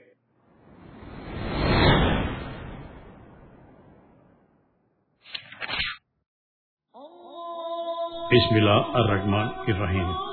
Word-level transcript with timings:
Bismillah 8.30 8.86
ar-Rahman 8.96 9.50
rahim 9.80 10.33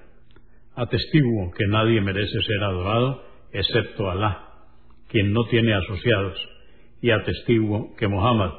Atestiguo 0.81 1.51
que 1.51 1.67
nadie 1.67 2.01
merece 2.01 2.41
ser 2.41 2.63
adorado 2.63 3.23
excepto 3.53 4.09
Alá, 4.09 4.47
quien 5.09 5.31
no 5.31 5.43
tiene 5.45 5.75
asociados, 5.75 6.35
y 7.03 7.11
atestiguo 7.11 7.95
que 7.97 8.07
Muhammad, 8.07 8.49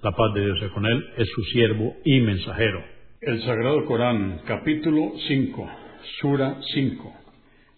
la 0.00 0.12
paz 0.12 0.32
de 0.32 0.44
Dios 0.44 0.70
con 0.74 0.86
él, 0.86 1.04
es 1.16 1.28
su 1.30 1.42
siervo 1.46 1.96
y 2.04 2.20
mensajero. 2.20 2.84
El 3.20 3.42
Sagrado 3.42 3.84
Corán, 3.86 4.42
capítulo 4.46 5.10
5, 5.26 5.70
Sura 6.20 6.56
5, 6.72 7.14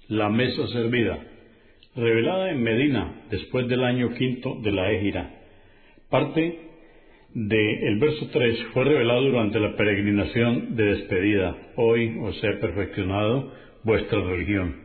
la 0.09 0.29
mesa 0.29 0.67
servida, 0.69 1.19
revelada 1.97 2.51
en 2.51 2.63
Medina 2.63 3.23
después 3.31 3.67
del 3.69 3.85
año 3.85 4.11
quinto 4.19 4.55
de 4.63 4.73
la 4.73 4.93
Égira. 4.93 5.31
Parte 6.11 6.61
del 7.33 7.99
verso 8.01 8.29
3 8.31 8.67
fue 8.75 8.85
revelado 8.85 9.23
durante 9.23 9.59
la 9.59 9.75
peregrinación 9.77 10.77
de 10.77 10.85
despedida. 10.85 11.57
Hoy 11.77 12.19
os 12.21 12.45
he 12.45 12.53
perfeccionado 12.59 13.65
vuestra 13.85 14.21
religión. 14.21 14.77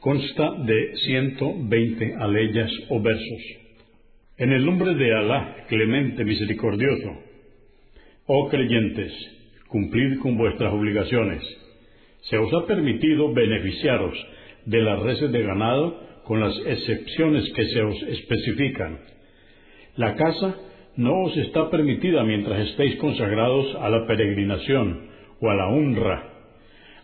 Consta 0.00 0.52
de 0.64 0.96
120 0.96 2.14
aleyas 2.18 2.70
o 2.88 3.00
versos. 3.00 3.42
En 4.36 4.52
el 4.52 4.64
nombre 4.64 4.94
de 4.94 5.14
Alá, 5.14 5.64
clemente, 5.68 6.24
misericordioso, 6.24 7.22
oh 8.26 8.48
creyentes, 8.48 9.12
cumplid 9.68 10.18
con 10.20 10.36
vuestras 10.36 10.72
obligaciones. 10.72 11.42
Se 12.22 12.36
os 12.36 12.52
ha 12.54 12.66
permitido 12.66 13.32
beneficiaros 13.32 14.14
de 14.66 14.82
las 14.82 15.00
reses 15.00 15.32
de 15.32 15.42
ganado 15.42 16.00
con 16.24 16.40
las 16.40 16.54
excepciones 16.66 17.50
que 17.54 17.64
se 17.64 17.80
os 17.80 18.02
especifican. 18.02 18.98
La 19.96 20.14
casa 20.14 20.56
no 20.96 21.22
os 21.22 21.36
está 21.38 21.70
permitida 21.70 22.22
mientras 22.22 22.68
estéis 22.68 22.96
consagrados 22.96 23.74
a 23.80 23.88
la 23.88 24.06
peregrinación 24.06 25.08
o 25.40 25.50
a 25.50 25.54
la 25.54 25.68
honra 25.68 26.27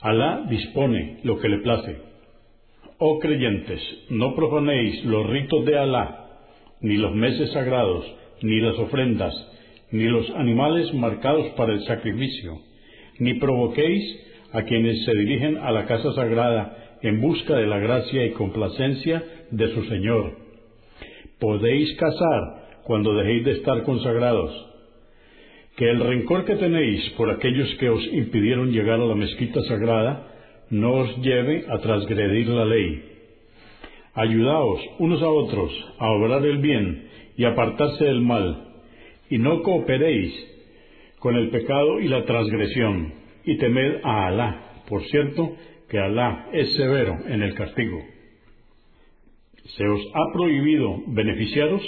Alá 0.05 0.45
dispone 0.51 1.21
lo 1.23 1.39
que 1.39 1.49
le 1.49 1.61
place. 1.61 1.97
Oh 2.99 3.19
creyentes, 3.21 3.81
no 4.11 4.35
profanéis 4.35 5.03
los 5.07 5.27
ritos 5.31 5.65
de 5.65 5.79
Alá, 5.79 6.27
ni 6.83 6.99
los 6.99 7.15
meses 7.15 7.51
sagrados, 7.53 8.05
ni 8.43 8.61
las 8.61 8.79
ofrendas, 8.79 9.35
ni 9.93 10.05
los 10.05 10.29
animales 10.33 10.93
marcados 10.93 11.47
para 11.57 11.73
el 11.73 11.83
sacrificio, 11.85 12.59
ni 13.19 13.33
provoquéis 13.41 14.05
a 14.53 14.65
quienes 14.65 15.07
se 15.07 15.15
dirigen 15.15 15.57
a 15.57 15.73
la 15.73 15.87
casa 15.87 16.13
sagrada 16.13 16.99
en 17.01 17.23
busca 17.23 17.57
de 17.57 17.67
la 17.67 17.79
gracia 17.79 18.27
y 18.27 18.33
complacencia 18.33 19.25
de 19.53 19.69
su 19.73 19.85
Señor. 19.85 20.37
Podéis 21.41 21.95
casar 21.95 22.83
cuando 22.85 23.15
dejéis 23.15 23.47
de 23.47 23.53
estar 23.53 23.83
consagrados, 23.85 24.74
que 25.77 25.91
el 25.91 26.01
rencor 26.01 26.45
que 26.45 26.55
tenéis 26.57 27.11
por 27.17 27.31
aquellos 27.31 27.75
que 27.77 27.89
os 27.89 28.07
impidieron 28.13 28.71
llegar 28.71 29.01
a 29.01 29.07
la 29.07 29.15
mezquita 29.15 29.61
sagrada 29.63 30.31
no 30.71 30.93
os 30.93 31.17
lleve 31.19 31.65
a 31.69 31.79
transgredir 31.79 32.49
la 32.49 32.65
ley. 32.65 33.03
Ayudaos 34.15 34.81
unos 34.99 35.23
a 35.23 35.29
otros 35.29 35.73
a 35.99 36.11
obrar 36.11 36.45
el 36.47 36.59
bien 36.59 37.09
y 37.37 37.45
apartarse 37.45 38.05
del 38.05 38.21
mal, 38.21 38.69
y 39.29 39.39
no 39.39 39.63
cooperéis 39.63 40.33
con 41.19 41.37
el 41.37 41.51
pecado 41.51 42.01
y 42.01 42.09
la 42.09 42.25
transgresión, 42.25 43.15
y 43.45 43.57
temed 43.57 44.01
a 44.05 44.27
Alá, 44.27 44.83
por 44.89 45.03
cierto 45.05 45.57
que 45.89 45.99
Alá 45.99 46.49
es 46.53 46.73
severo 46.75 47.17
en 47.27 47.43
el 47.43 47.55
castigo. 47.55 48.01
Se 49.77 49.89
os 49.89 50.01
ha 50.15 50.33
prohibido 50.33 51.03
beneficiaros 51.09 51.83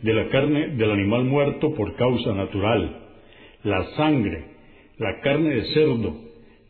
de 0.00 0.12
la 0.12 0.28
carne 0.28 0.76
del 0.76 0.90
animal 0.90 1.24
muerto 1.24 1.72
por 1.74 1.94
causa 1.96 2.34
natural, 2.34 3.01
la 3.64 3.84
sangre, 3.96 4.44
la 4.98 5.20
carne 5.20 5.50
de 5.50 5.64
cerdo, 5.74 6.14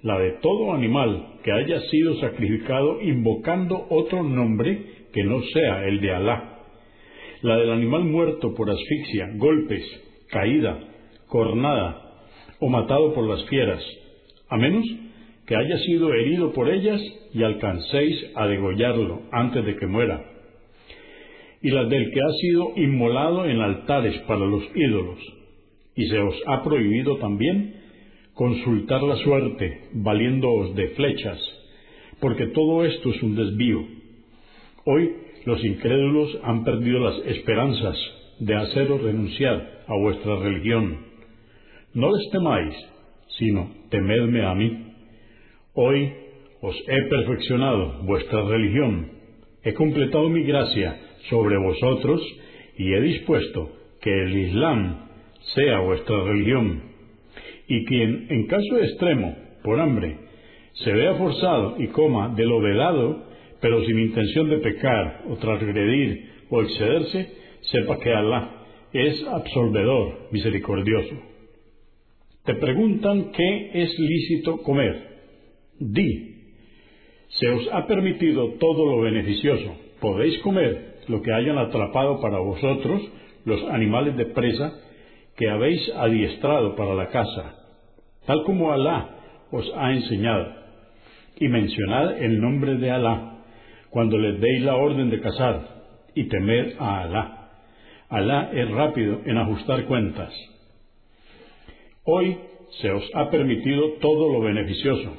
la 0.03 0.19
de 0.19 0.33
todo 0.43 0.73
animal 0.73 1.39
que 1.45 1.53
haya 1.53 1.81
sido 1.91 2.17
sacrificado 2.17 3.01
invocando 3.03 3.87
otro 3.89 4.23
nombre 4.23 4.87
que 5.13 5.23
no 5.25 5.41
sea 5.53 5.87
el 5.87 6.01
de 6.01 6.13
Alá, 6.13 6.59
la 7.43 7.57
del 7.57 7.71
animal 7.71 8.05
muerto 8.05 8.55
por 8.55 8.71
asfixia, 8.71 9.31
golpes, 9.37 9.85
caída, 10.31 10.79
cornada 11.29 12.03
o 12.61 12.69
matado 12.69 13.15
por 13.15 13.29
las 13.29 13.45
fieras, 13.49 13.83
a 14.49 14.57
menos 14.57 14.85
que 15.47 15.57
haya 15.57 15.79
sido 15.79 16.13
herido 16.13 16.53
por 16.53 16.71
ellas 16.71 17.01
y 17.35 17.43
alcancéis 17.43 18.33
a 18.37 18.47
degollarlo 18.47 19.23
antes 19.33 19.65
de 19.65 19.77
que 19.77 19.87
muera, 19.87 20.25
y 21.61 21.71
las 21.71 21.89
del 21.89 22.11
que 22.11 22.21
ha 22.21 22.33
sido 22.41 22.73
inmolado 22.77 23.47
en 23.47 23.61
altares 23.61 24.19
para 24.21 24.41
los 24.41 24.63
ídolos, 24.75 25.19
y 25.95 26.07
se 26.07 26.19
os 26.19 26.35
ha 26.47 26.63
prohibido 26.63 27.17
también 27.19 27.75
consultar 28.35 29.03
la 29.03 29.17
suerte 29.17 29.89
valiéndoos 29.93 30.75
de 30.75 30.89
flechas, 30.89 31.39
porque 32.21 32.47
todo 32.49 32.85
esto 32.85 33.11
es 33.11 33.23
un 33.23 33.37
desvío. 33.37 33.85
Hoy 34.85 35.11
los 35.45 35.63
incrédulos 35.65 36.39
han 36.43 36.65
perdido 36.65 37.01
las 37.01 37.19
esperanzas 37.27 37.97
de 38.39 38.55
haceros 38.55 39.03
renunciar 39.03 39.85
a 39.87 39.95
vuestra 39.97 40.37
religión. 40.37 40.99
No 41.95 42.11
les 42.11 42.31
temáis, 42.31 42.75
sino 43.39 43.71
temedme 43.91 44.45
a 44.45 44.55
mí. 44.55 44.87
Hoy 45.75 46.13
os 46.61 46.77
he 46.89 47.09
perfeccionado 47.09 48.03
vuestra 48.05 48.43
religión, 48.45 49.11
he 49.63 49.75
completado 49.75 50.29
mi 50.29 50.43
gracia 50.45 50.97
sobre 51.29 51.57
vosotros 51.59 52.21
y 52.79 52.93
he 52.93 53.01
dispuesto 53.01 53.71
que 54.01 54.11
el 54.11 54.37
Islam 54.37 55.02
sea 55.55 55.81
vuestra 55.81 56.25
religión. 56.25 56.83
Y 57.69 57.85
quien, 57.85 58.27
en 58.31 58.47
caso 58.47 58.79
extremo, 58.79 59.37
por 59.63 59.81
hambre, 59.81 60.17
se 60.75 60.93
vea 60.93 61.15
forzado 61.15 61.77
y 61.79 61.89
coma 61.89 62.35
de 62.35 62.45
lo 62.45 62.61
vedado, 62.61 63.25
pero 63.61 63.85
sin 63.85 63.99
intención 63.99 64.51
de 64.51 64.59
pecar 64.59 65.23
o 65.29 65.37
transgredir 65.37 66.31
o 66.51 66.63
excederse, 66.63 67.31
sepa 67.61 67.99
que 67.99 68.13
Alá 68.13 68.63
es 68.93 69.25
absolvedor, 69.27 70.29
misericordioso. 70.33 71.15
Te 72.45 72.55
preguntan 72.55 73.31
qué 73.33 73.71
es 73.75 73.99
lícito 73.99 74.63
comer. 74.63 75.13
Di, 75.79 76.33
se 77.29 77.49
os 77.49 77.69
ha 77.73 77.87
permitido 77.87 78.55
todo 78.55 78.85
lo 78.87 79.01
beneficioso. 79.03 79.77
Podéis 80.01 80.39
comer 80.41 80.97
lo 81.09 81.23
que 81.23 81.33
hayan 81.33 81.59
atrapado 81.59 82.21
para 82.21 82.39
vosotros 82.39 83.03
los 83.45 83.63
animales 83.71 84.17
de 84.17 84.27
presa 84.27 84.73
que 85.43 85.51
habéis 85.51 85.91
adiestrado 85.97 86.77
para 86.77 86.95
la 86.95 87.09
casa, 87.09 87.57
tal 88.27 88.45
como 88.45 88.73
Alá 88.73 89.09
os 89.51 89.69
ha 89.75 89.91
enseñado, 89.91 90.55
y 91.37 91.49
mencionad 91.49 92.23
el 92.23 92.41
nombre 92.41 92.77
de 92.77 92.93
Alá 92.93 93.41
cuando 93.91 94.19
les 94.19 94.41
deis 94.41 94.63
la 94.63 94.77
orden 94.77 95.11
de 95.11 95.21
cazar, 95.21 95.67
y 96.15 96.29
temed 96.29 96.75
a 96.79 97.01
Alá. 97.01 97.51
Alá 98.09 98.51
es 98.55 98.71
rápido 98.71 99.23
en 99.27 99.37
ajustar 99.37 99.85
cuentas. 99.87 100.33
Hoy 102.05 102.39
se 102.81 102.93
os 102.93 103.03
ha 103.15 103.29
permitido 103.29 103.95
todo 103.95 104.33
lo 104.33 104.43
beneficioso. 104.43 105.17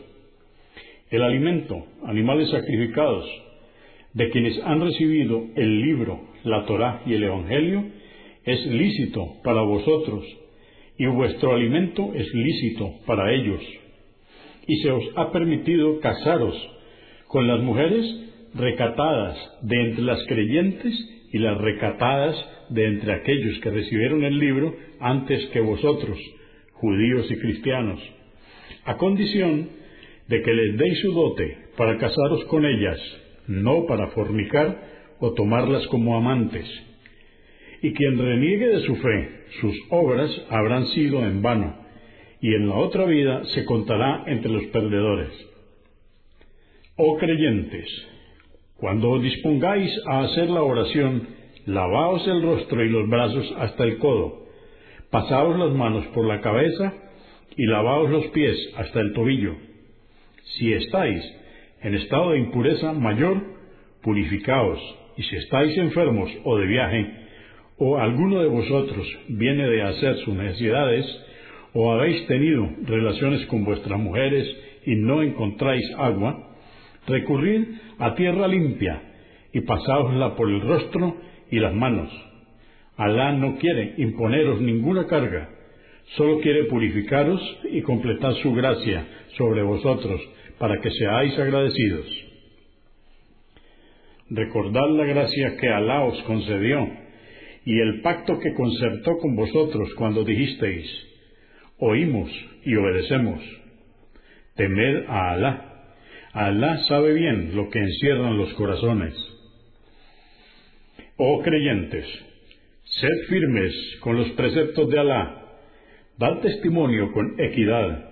El 1.12 1.22
alimento, 1.22 1.86
animales 2.06 2.50
sacrificados, 2.50 3.30
de 4.14 4.30
quienes 4.30 4.58
han 4.64 4.80
recibido 4.80 5.44
el 5.58 5.82
libro, 5.82 6.22
la 6.46 6.66
Torá 6.66 7.02
y 7.06 7.14
el 7.14 7.24
Evangelio, 7.24 8.03
es 8.46 8.66
lícito 8.66 9.42
para 9.44 9.62
vosotros, 9.62 10.26
y 10.98 11.06
vuestro 11.08 11.54
alimento 11.54 12.12
es 12.14 12.32
lícito 12.34 12.92
para 13.06 13.34
ellos. 13.34 13.62
Y 14.68 14.78
se 14.78 14.92
os 14.92 15.04
ha 15.16 15.32
permitido 15.32 16.00
casaros 16.00 16.56
con 17.28 17.48
las 17.48 17.62
mujeres 17.62 18.06
recatadas 18.54 19.38
de 19.62 19.82
entre 19.82 20.04
las 20.04 20.24
creyentes 20.28 20.94
y 21.32 21.40
las 21.40 21.58
recatadas 21.58 22.36
de 22.70 22.86
entre 22.86 23.14
aquellos 23.14 23.60
que 23.60 23.72
recibieron 23.72 24.24
el 24.24 24.38
libro 24.38 24.76
antes 25.00 25.46
que 25.48 25.60
vosotros, 25.60 26.18
judíos 26.74 27.30
y 27.32 27.38
cristianos, 27.38 28.00
a 28.86 28.98
condición 28.98 29.70
de 30.28 30.42
que 30.42 30.54
les 30.54 30.78
deis 30.78 31.00
su 31.02 31.12
dote 31.12 31.58
para 31.76 31.98
casaros 31.98 32.46
con 32.46 32.66
ellas, 32.66 33.00
no 33.48 33.86
para 33.88 34.08
fornicar 34.10 34.94
o 35.20 35.34
tomarlas 35.34 35.88
como 35.88 36.16
amantes. 36.16 36.66
Y 37.84 37.94
quien 37.94 38.18
reniegue 38.18 38.68
de 38.68 38.80
su 38.84 38.96
fe, 38.96 39.30
sus 39.60 39.76
obras 39.90 40.32
habrán 40.50 40.88
sido 40.88 41.20
en 41.20 41.42
vano, 41.42 41.76
y 42.40 42.56
en 42.56 42.70
la 42.70 42.76
otra 42.76 43.04
vida 43.04 43.44
se 43.54 43.66
contará 43.66 44.24
entre 44.26 44.50
los 44.50 44.64
perdedores. 44.68 45.32
Oh 46.96 47.18
creyentes, 47.18 47.86
cuando 48.78 49.10
os 49.12 49.22
dispongáis 49.22 49.92
a 50.08 50.22
hacer 50.22 50.50
la 50.50 50.64
oración, 50.64 51.28
lavaos 51.66 52.26
el 52.26 52.42
rostro 52.42 52.86
y 52.86 52.90
los 52.90 53.10
brazos 53.10 53.54
hasta 53.58 53.84
el 53.84 53.98
codo, 53.98 54.46
pasaos 55.12 55.60
las 55.60 55.74
manos 55.74 56.06
por 56.14 56.26
la 56.26 56.40
cabeza 56.40 56.94
y 57.58 57.66
lavaos 57.66 58.10
los 58.10 58.28
pies 58.28 58.58
hasta 58.78 59.02
el 59.02 59.12
tobillo. 59.12 59.56
Si 60.56 60.72
estáis 60.72 61.22
en 61.82 61.96
estado 61.96 62.32
de 62.32 62.40
impureza 62.40 62.94
mayor, 62.94 63.44
purificaos, 64.02 64.80
y 65.18 65.24
si 65.24 65.36
estáis 65.36 65.78
enfermos 65.78 66.32
o 66.46 66.58
de 66.58 66.66
viaje, 66.66 67.23
o 67.78 67.98
alguno 67.98 68.42
de 68.42 68.48
vosotros 68.48 69.08
viene 69.30 69.68
de 69.68 69.82
hacer 69.82 70.18
sus 70.18 70.34
necesidades, 70.34 71.06
o 71.74 71.92
habéis 71.92 72.26
tenido 72.28 72.70
relaciones 72.86 73.46
con 73.48 73.66
vuestras 73.66 74.00
mujeres 74.00 74.48
y 74.86 74.96
no 74.96 75.24
encontráis 75.24 75.84
agua, 75.98 76.52
recurrid 77.08 77.66
a 78.00 78.16
tierra 78.16 78.48
limpia 78.48 79.02
y 79.52 79.62
pasáosla 79.62 80.36
por 80.36 80.50
el 80.50 80.62
rostro 80.62 81.18
y 81.50 81.60
las 81.60 81.74
manos. 81.74 82.12
Alá 82.96 83.32
no 83.32 83.58
quiere 83.58 83.96
imponeros 83.98 84.62
ninguna 84.62 85.08
carga, 85.08 85.50
solo 86.16 86.40
quiere 86.42 86.66
purificaros 86.66 87.42
y 87.72 87.82
completar 87.82 88.36
su 88.36 88.54
gracia 88.54 89.06
sobre 89.38 89.64
vosotros 89.64 90.22
para 90.60 90.80
que 90.80 90.92
seáis 90.92 91.38
agradecidos. 91.40 92.06
Recordad 94.30 94.90
la 94.92 95.06
gracia 95.06 95.58
que 95.58 95.70
Alá 95.70 96.06
os 96.06 96.22
concedió 96.24 97.03
y 97.66 97.80
el 97.80 98.02
pacto 98.02 98.40
que 98.40 98.54
concertó 98.54 99.18
con 99.20 99.36
vosotros 99.36 99.94
cuando 99.96 100.24
dijisteis, 100.24 100.90
oímos 101.78 102.30
y 102.66 102.76
obedecemos. 102.76 103.42
Temed 104.56 105.06
a 105.08 105.32
Alá. 105.32 105.70
Alá 106.34 106.78
sabe 106.88 107.14
bien 107.14 107.56
lo 107.56 107.70
que 107.70 107.80
encierran 107.80 108.38
los 108.38 108.54
corazones. 108.54 109.16
Oh 111.18 111.42
creyentes, 111.42 112.06
sed 112.84 113.28
firmes 113.30 113.74
con 114.02 114.18
los 114.18 114.30
preceptos 114.32 114.90
de 114.90 115.00
Alá, 115.00 115.46
dad 116.18 116.40
testimonio 116.40 117.12
con 117.12 117.40
equidad, 117.40 118.10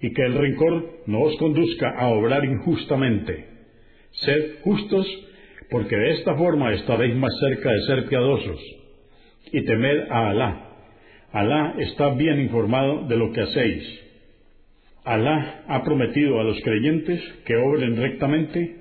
y 0.00 0.12
que 0.12 0.22
el 0.22 0.34
rencor 0.34 1.02
no 1.06 1.22
os 1.22 1.36
conduzca 1.38 1.90
a 1.98 2.08
obrar 2.08 2.44
injustamente. 2.44 3.46
Sed 4.12 4.60
justos, 4.62 5.06
porque 5.70 5.96
de 5.96 6.10
esta 6.12 6.34
forma 6.36 6.74
estaréis 6.74 7.14
más 7.16 7.32
cerca 7.40 7.70
de 7.70 7.80
ser 7.86 8.08
piadosos. 8.08 8.81
Y 9.52 9.64
temed 9.64 10.10
a 10.10 10.30
Alá. 10.30 10.68
Alá 11.30 11.74
está 11.78 12.14
bien 12.14 12.40
informado 12.40 13.06
de 13.06 13.16
lo 13.16 13.32
que 13.32 13.42
hacéis. 13.42 14.00
Alá 15.04 15.64
ha 15.68 15.82
prometido 15.84 16.40
a 16.40 16.44
los 16.44 16.60
creyentes 16.62 17.20
que 17.44 17.56
obren 17.56 17.96
rectamente, 17.96 18.76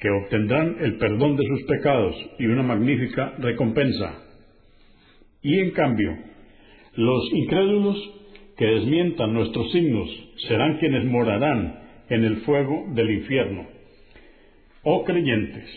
que 0.00 0.10
obtendrán 0.10 0.76
el 0.80 0.96
perdón 0.96 1.36
de 1.36 1.44
sus 1.46 1.62
pecados 1.64 2.16
y 2.38 2.46
una 2.46 2.62
magnífica 2.62 3.34
recompensa. 3.38 4.22
Y 5.42 5.60
en 5.60 5.70
cambio, 5.70 6.16
los 6.96 7.32
incrédulos 7.32 7.96
que 8.56 8.66
desmientan 8.66 9.32
nuestros 9.32 9.70
signos 9.70 10.08
serán 10.48 10.78
quienes 10.78 11.04
morarán 11.04 11.80
en 12.08 12.24
el 12.24 12.38
fuego 12.38 12.86
del 12.94 13.10
infierno. 13.10 13.66
Oh 14.82 15.04
creyentes, 15.04 15.68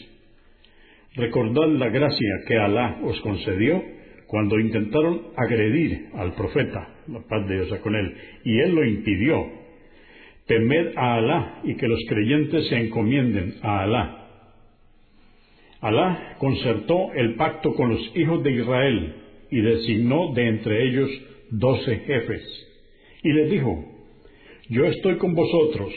recordad 1.15 1.67
la 1.67 1.89
gracia 1.89 2.29
que 2.47 2.57
Alá 2.57 2.99
os 3.03 3.19
concedió 3.21 4.00
cuando 4.31 4.57
intentaron 4.57 5.23
agredir 5.35 6.07
al 6.13 6.33
profeta, 6.35 6.87
la 7.09 7.19
paz 7.27 7.45
de 7.49 7.65
Dios 7.65 7.79
con 7.79 7.93
él, 7.93 8.15
y 8.45 8.59
él 8.59 8.73
lo 8.73 8.85
impidió. 8.85 9.45
Temed 10.47 10.93
a 10.95 11.15
Alá 11.15 11.59
y 11.65 11.75
que 11.75 11.85
los 11.85 11.99
creyentes 12.07 12.69
se 12.69 12.77
encomienden 12.77 13.55
a 13.61 13.81
Alá. 13.81 14.27
Alá 15.81 16.37
concertó 16.37 17.11
el 17.13 17.35
pacto 17.35 17.73
con 17.73 17.89
los 17.89 18.11
hijos 18.15 18.41
de 18.41 18.53
Israel 18.53 19.15
y 19.51 19.59
designó 19.59 20.33
de 20.33 20.47
entre 20.47 20.81
ellos 20.87 21.09
doce 21.49 21.97
jefes. 21.97 22.69
Y 23.23 23.33
les 23.33 23.51
dijo, 23.51 23.83
yo 24.69 24.85
estoy 24.85 25.17
con 25.17 25.33
vosotros, 25.33 25.93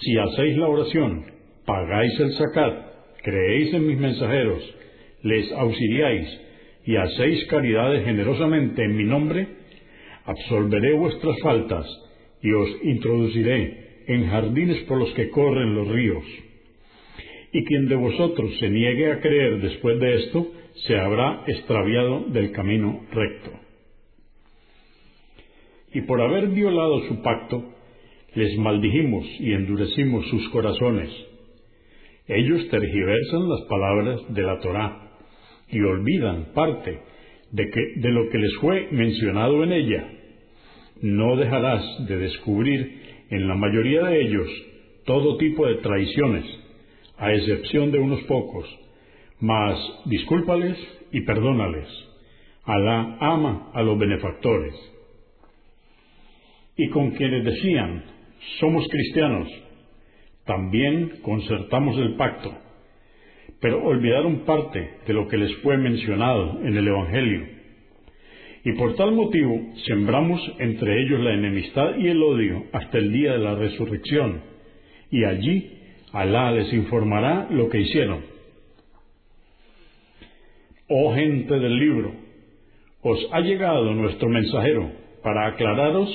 si 0.00 0.16
hacéis 0.16 0.56
la 0.56 0.68
oración, 0.68 1.26
pagáis 1.66 2.18
el 2.18 2.32
zakat, 2.32 2.86
creéis 3.22 3.74
en 3.74 3.86
mis 3.86 3.98
mensajeros, 3.98 4.74
les 5.22 5.52
auxiliáis 5.52 6.40
y 6.84 6.96
hacéis 6.96 7.44
caridades 7.46 8.04
generosamente 8.04 8.82
en 8.84 8.96
mi 8.96 9.04
nombre, 9.04 9.46
absolveré 10.24 10.94
vuestras 10.94 11.36
faltas 11.42 11.86
y 12.42 12.52
os 12.52 12.68
introduciré 12.82 14.04
en 14.08 14.28
jardines 14.28 14.82
por 14.84 14.98
los 14.98 15.12
que 15.14 15.30
corren 15.30 15.74
los 15.74 15.88
ríos. 15.88 16.24
Y 17.52 17.64
quien 17.64 17.88
de 17.88 17.96
vosotros 17.96 18.50
se 18.58 18.68
niegue 18.68 19.12
a 19.12 19.20
creer 19.20 19.60
después 19.60 19.98
de 20.00 20.14
esto, 20.14 20.52
se 20.86 20.98
habrá 20.98 21.44
extraviado 21.46 22.24
del 22.28 22.50
camino 22.50 23.04
recto. 23.12 23.50
Y 25.92 26.00
por 26.02 26.20
haber 26.20 26.48
violado 26.48 27.06
su 27.06 27.22
pacto, 27.22 27.62
les 28.34 28.56
maldijimos 28.56 29.26
y 29.38 29.52
endurecimos 29.52 30.26
sus 30.28 30.48
corazones. 30.48 31.10
Ellos 32.26 32.66
tergiversan 32.70 33.48
las 33.48 33.60
palabras 33.68 34.34
de 34.34 34.42
la 34.42 34.58
Torá 34.60 35.11
y 35.72 35.80
olvidan 35.80 36.52
parte 36.54 37.00
de, 37.50 37.70
que, 37.70 38.00
de 38.00 38.10
lo 38.10 38.28
que 38.28 38.38
les 38.38 38.54
fue 38.60 38.88
mencionado 38.92 39.64
en 39.64 39.72
ella. 39.72 40.08
No 41.00 41.36
dejarás 41.36 41.82
de 42.06 42.18
descubrir 42.18 43.00
en 43.30 43.48
la 43.48 43.54
mayoría 43.54 44.04
de 44.04 44.20
ellos 44.20 44.48
todo 45.04 45.38
tipo 45.38 45.66
de 45.66 45.76
traiciones, 45.76 46.44
a 47.18 47.32
excepción 47.32 47.90
de 47.90 47.98
unos 47.98 48.22
pocos, 48.24 48.68
mas 49.40 49.78
discúlpales 50.04 50.76
y 51.10 51.22
perdónales. 51.22 51.88
Alá 52.64 53.16
ama 53.20 53.70
a 53.74 53.82
los 53.82 53.98
benefactores. 53.98 54.74
Y 56.76 56.88
con 56.90 57.10
quienes 57.12 57.44
decían, 57.44 58.04
somos 58.60 58.86
cristianos, 58.88 59.48
también 60.44 61.20
concertamos 61.22 61.96
el 61.98 62.14
pacto, 62.14 62.52
pero 63.62 63.80
olvidaron 63.80 64.40
parte 64.40 64.90
de 65.06 65.14
lo 65.14 65.28
que 65.28 65.36
les 65.36 65.54
fue 65.58 65.78
mencionado 65.78 66.58
en 66.64 66.76
el 66.76 66.88
Evangelio. 66.88 67.46
Y 68.64 68.72
por 68.72 68.96
tal 68.96 69.12
motivo 69.12 69.56
sembramos 69.86 70.40
entre 70.58 71.00
ellos 71.00 71.20
la 71.20 71.32
enemistad 71.34 71.96
y 71.96 72.08
el 72.08 72.20
odio 72.22 72.64
hasta 72.72 72.98
el 72.98 73.12
día 73.12 73.32
de 73.32 73.38
la 73.38 73.54
resurrección, 73.54 74.42
y 75.12 75.24
allí 75.24 75.78
Alá 76.12 76.50
les 76.50 76.72
informará 76.74 77.46
lo 77.50 77.68
que 77.70 77.80
hicieron. 77.80 78.20
Oh 80.88 81.14
gente 81.14 81.58
del 81.58 81.78
libro, 81.78 82.12
os 83.00 83.18
ha 83.30 83.40
llegado 83.40 83.94
nuestro 83.94 84.28
mensajero 84.28 84.90
para 85.22 85.46
aclararos 85.46 86.10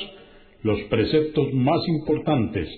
los 0.64 0.82
preceptos 0.84 1.54
más 1.54 1.80
importantes 1.88 2.70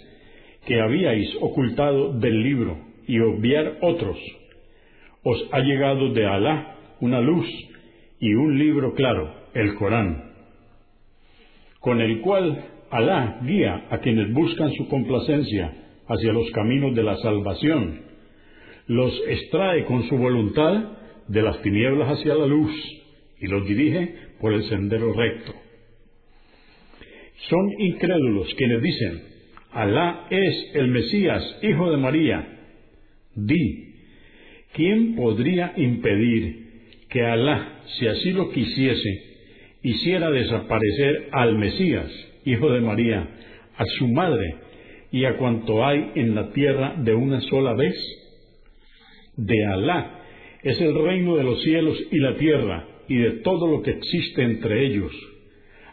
que 0.65 0.79
habíais 0.79 1.29
ocultado 1.41 2.13
del 2.13 2.43
libro 2.43 2.77
y 3.07 3.19
obviar 3.19 3.79
otros. 3.81 4.17
Os 5.31 5.47
ha 5.51 5.59
llegado 5.59 6.11
de 6.11 6.25
Alá 6.25 6.75
una 7.01 7.21
luz 7.21 7.45
y 8.19 8.33
un 8.33 8.57
libro 8.57 8.95
claro, 8.95 9.31
el 9.53 9.75
Corán, 9.75 10.33
con 11.79 12.01
el 12.01 12.21
cual 12.21 12.65
Alá 12.89 13.39
guía 13.43 13.85
a 13.91 13.99
quienes 13.99 14.33
buscan 14.33 14.71
su 14.73 14.87
complacencia 14.87 15.71
hacia 16.07 16.33
los 16.33 16.49
caminos 16.49 16.95
de 16.95 17.03
la 17.03 17.15
salvación, 17.17 18.01
los 18.87 19.13
extrae 19.27 19.85
con 19.85 20.09
su 20.09 20.17
voluntad 20.17 20.97
de 21.27 21.41
las 21.43 21.61
tinieblas 21.61 22.17
hacia 22.17 22.33
la 22.33 22.47
luz 22.47 22.73
y 23.39 23.45
los 23.45 23.67
dirige 23.67 24.15
por 24.41 24.51
el 24.51 24.63
sendero 24.63 25.13
recto. 25.13 25.53
Son 27.49 27.71
incrédulos 27.77 28.51
quienes 28.55 28.81
dicen, 28.81 29.23
Alá 29.73 30.25
es 30.31 30.71
el 30.73 30.87
Mesías, 30.87 31.59
hijo 31.61 31.91
de 31.91 31.97
María. 31.97 32.47
Di, 33.35 33.89
¿quién 34.73 35.15
podría 35.15 35.73
impedir 35.77 36.69
que 37.09 37.25
Alá, 37.25 37.81
si 37.97 38.07
así 38.07 38.31
lo 38.31 38.51
quisiese, 38.51 39.23
hiciera 39.81 40.29
desaparecer 40.29 41.29
al 41.31 41.57
Mesías, 41.57 42.09
hijo 42.45 42.71
de 42.71 42.81
María, 42.81 43.27
a 43.77 43.85
su 43.97 44.07
madre 44.07 44.55
y 45.11 45.25
a 45.25 45.37
cuanto 45.37 45.85
hay 45.85 46.11
en 46.15 46.35
la 46.35 46.51
tierra 46.51 46.95
de 46.97 47.13
una 47.13 47.41
sola 47.41 47.73
vez? 47.73 47.95
De 49.37 49.65
Alá 49.65 50.19
es 50.63 50.79
el 50.81 50.93
reino 50.93 51.37
de 51.37 51.43
los 51.43 51.61
cielos 51.63 51.97
y 52.11 52.19
la 52.19 52.35
tierra 52.35 52.85
y 53.07 53.17
de 53.17 53.31
todo 53.41 53.67
lo 53.67 53.81
que 53.81 53.91
existe 53.91 54.43
entre 54.43 54.85
ellos. 54.85 55.11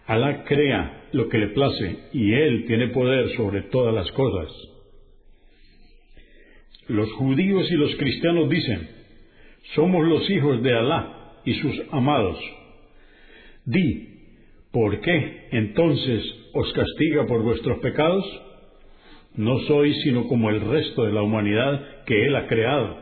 Alá 0.07 0.45
crea 0.45 1.09
lo 1.13 1.29
que 1.29 1.39
le 1.39 1.49
place 1.49 1.97
y 2.13 2.33
Él 2.33 2.65
tiene 2.67 2.89
poder 2.89 3.31
sobre 3.37 3.63
todas 3.63 3.95
las 3.95 4.11
cosas. 4.13 4.53
Los 6.89 7.13
judíos 7.15 7.71
y 7.71 7.75
los 7.75 7.97
cristianos 7.97 8.49
dicen, 8.49 8.89
somos 9.75 10.07
los 10.07 10.31
hijos 10.31 10.63
de 10.63 10.73
Alá 10.73 11.33
y 11.45 11.55
sus 11.55 11.83
amados. 11.91 12.39
Di, 13.65 14.09
¿por 14.71 15.01
qué 15.01 15.49
entonces 15.51 16.23
os 16.53 16.73
castiga 16.73 17.27
por 17.27 17.43
vuestros 17.43 17.79
pecados? 17.81 18.25
No 19.35 19.59
sois 19.61 20.01
sino 20.03 20.29
como 20.29 20.49
el 20.51 20.61
resto 20.61 21.05
de 21.05 21.13
la 21.13 21.23
humanidad 21.23 22.05
que 22.07 22.27
Él 22.27 22.37
ha 22.37 22.47
creado. 22.47 22.99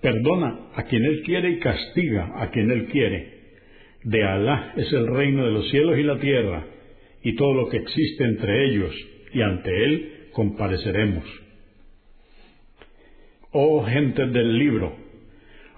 Perdona 0.00 0.70
a 0.74 0.84
quien 0.84 1.04
Él 1.04 1.22
quiere 1.24 1.50
y 1.50 1.58
castiga 1.58 2.32
a 2.36 2.50
quien 2.50 2.70
Él 2.70 2.86
quiere. 2.86 3.38
De 4.04 4.24
Alá 4.24 4.72
es 4.76 4.90
el 4.92 5.06
reino 5.06 5.44
de 5.44 5.52
los 5.52 5.68
cielos 5.70 5.98
y 5.98 6.04
la 6.04 6.18
tierra, 6.18 6.64
y 7.22 7.34
todo 7.34 7.52
lo 7.52 7.68
que 7.68 7.76
existe 7.76 8.24
entre 8.24 8.66
ellos, 8.66 8.94
y 9.34 9.42
ante 9.42 9.84
Él 9.84 10.12
compareceremos. 10.32 11.47
Oh 13.50 13.82
gente 13.86 14.26
del 14.26 14.58
libro, 14.58 14.92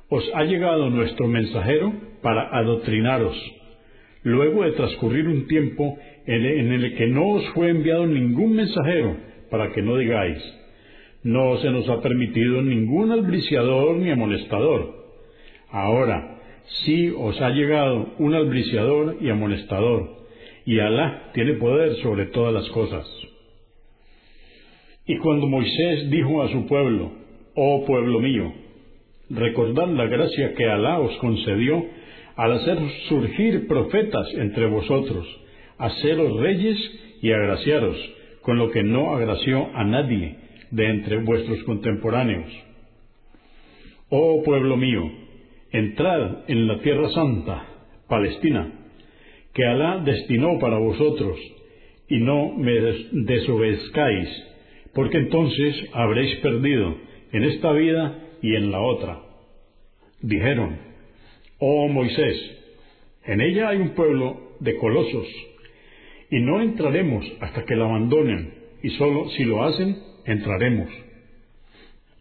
os 0.09 0.29
ha 0.35 0.43
llegado 0.43 0.91
nuestro 0.91 1.29
mensajero 1.29 1.93
para 2.21 2.49
adoctrinaros, 2.59 3.37
luego 4.25 4.65
de 4.65 4.73
transcurrir 4.73 5.29
un 5.29 5.47
tiempo 5.47 5.97
en 6.27 6.73
el 6.73 6.97
que 6.97 7.07
no 7.07 7.29
os 7.29 7.49
fue 7.51 7.69
enviado 7.69 8.09
ningún 8.09 8.57
mensajero, 8.57 9.17
para 9.53 9.73
que 9.73 9.83
no 9.83 9.97
digáis, 9.97 10.43
no 11.23 11.59
se 11.59 11.71
nos 11.71 11.89
ha 11.89 12.03
permitido 12.03 12.61
ningún 12.61 13.13
albriciador 13.13 13.99
ni 13.99 14.11
amonestador. 14.11 14.93
Ahora, 15.71 16.41
sí 16.85 17.15
os 17.17 17.41
ha 17.41 17.51
llegado 17.51 18.15
un 18.19 18.35
albriciador 18.35 19.19
y 19.21 19.31
amonestador, 19.31 20.09
y 20.67 20.81
Alá 20.81 21.31
tiene 21.35 21.53
poder 21.53 21.95
sobre 22.03 22.27
todas 22.27 22.53
las 22.53 22.69
cosas. 22.71 23.07
Y 25.07 25.19
cuando 25.19 25.47
Moisés 25.47 26.11
dijo 26.11 26.43
a 26.43 26.49
su 26.49 26.67
pueblo, 26.67 27.20
oh 27.55 27.85
pueblo 27.87 28.21
mío, 28.21 28.53
recordad 29.31 29.89
la 29.89 30.07
gracia 30.07 30.55
que 30.55 30.67
Alá 30.67 30.99
os 31.01 31.17
concedió 31.19 31.85
al 32.37 32.53
hacer 32.53 32.79
surgir 33.09 33.67
profetas 33.67 34.27
entre 34.35 34.67
vosotros, 34.67 35.27
haceros 35.79 36.41
reyes 36.41 36.79
y 37.23 37.31
agraciaros, 37.33 37.97
con 38.43 38.59
lo 38.59 38.71
que 38.71 38.83
no 38.83 39.15
agració 39.15 39.69
a 39.75 39.85
nadie 39.85 40.37
de 40.71 40.87
entre 40.87 41.19
vuestros 41.19 41.63
contemporáneos. 41.65 42.51
Oh 44.09 44.43
pueblo 44.43 44.77
mío, 44.77 45.03
entrad 45.73 46.49
en 46.49 46.67
la 46.67 46.79
tierra 46.79 47.11
santa, 47.11 47.65
Palestina, 48.09 48.73
que 49.53 49.65
Alá 49.65 49.99
destinó 50.05 50.59
para 50.59 50.79
vosotros, 50.79 51.39
y 52.09 52.19
no 52.19 52.55
me 52.57 52.73
desobedezcáis, 53.13 54.29
porque 54.95 55.19
entonces 55.19 55.77
habréis 55.93 56.37
perdido 56.41 56.97
en 57.33 57.45
esta 57.45 57.73
vida 57.73 58.19
y 58.43 58.55
en 58.55 58.71
la 58.71 58.81
otra. 58.81 59.21
Dijeron, 60.23 60.79
Oh 61.59 61.89
Moisés, 61.89 62.37
en 63.25 63.41
ella 63.41 63.69
hay 63.69 63.79
un 63.79 63.91
pueblo 63.91 64.55
de 64.61 64.77
colosos, 64.77 65.27
y 66.31 66.41
no 66.41 66.61
entraremos 66.61 67.25
hasta 67.41 67.65
que 67.65 67.77
la 67.77 67.85
abandonen, 67.85 68.55
y 68.83 68.91
sólo 68.91 69.29
si 69.31 69.45
lo 69.45 69.65
hacen, 69.65 69.97
entraremos. 70.25 70.89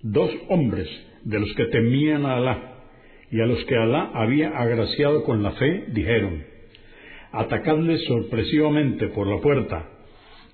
Dos 0.01 0.31
hombres 0.49 0.87
de 1.23 1.39
los 1.39 1.53
que 1.53 1.65
temían 1.65 2.25
a 2.25 2.37
Alá 2.37 2.75
y 3.31 3.41
a 3.41 3.45
los 3.45 3.63
que 3.65 3.75
Alá 3.75 4.11
había 4.13 4.49
agraciado 4.57 5.23
con 5.23 5.43
la 5.43 5.51
fe, 5.51 5.85
dijeron, 5.89 6.43
Atacadles 7.31 8.03
sorpresivamente 8.05 9.07
por 9.09 9.27
la 9.27 9.39
puerta, 9.39 9.87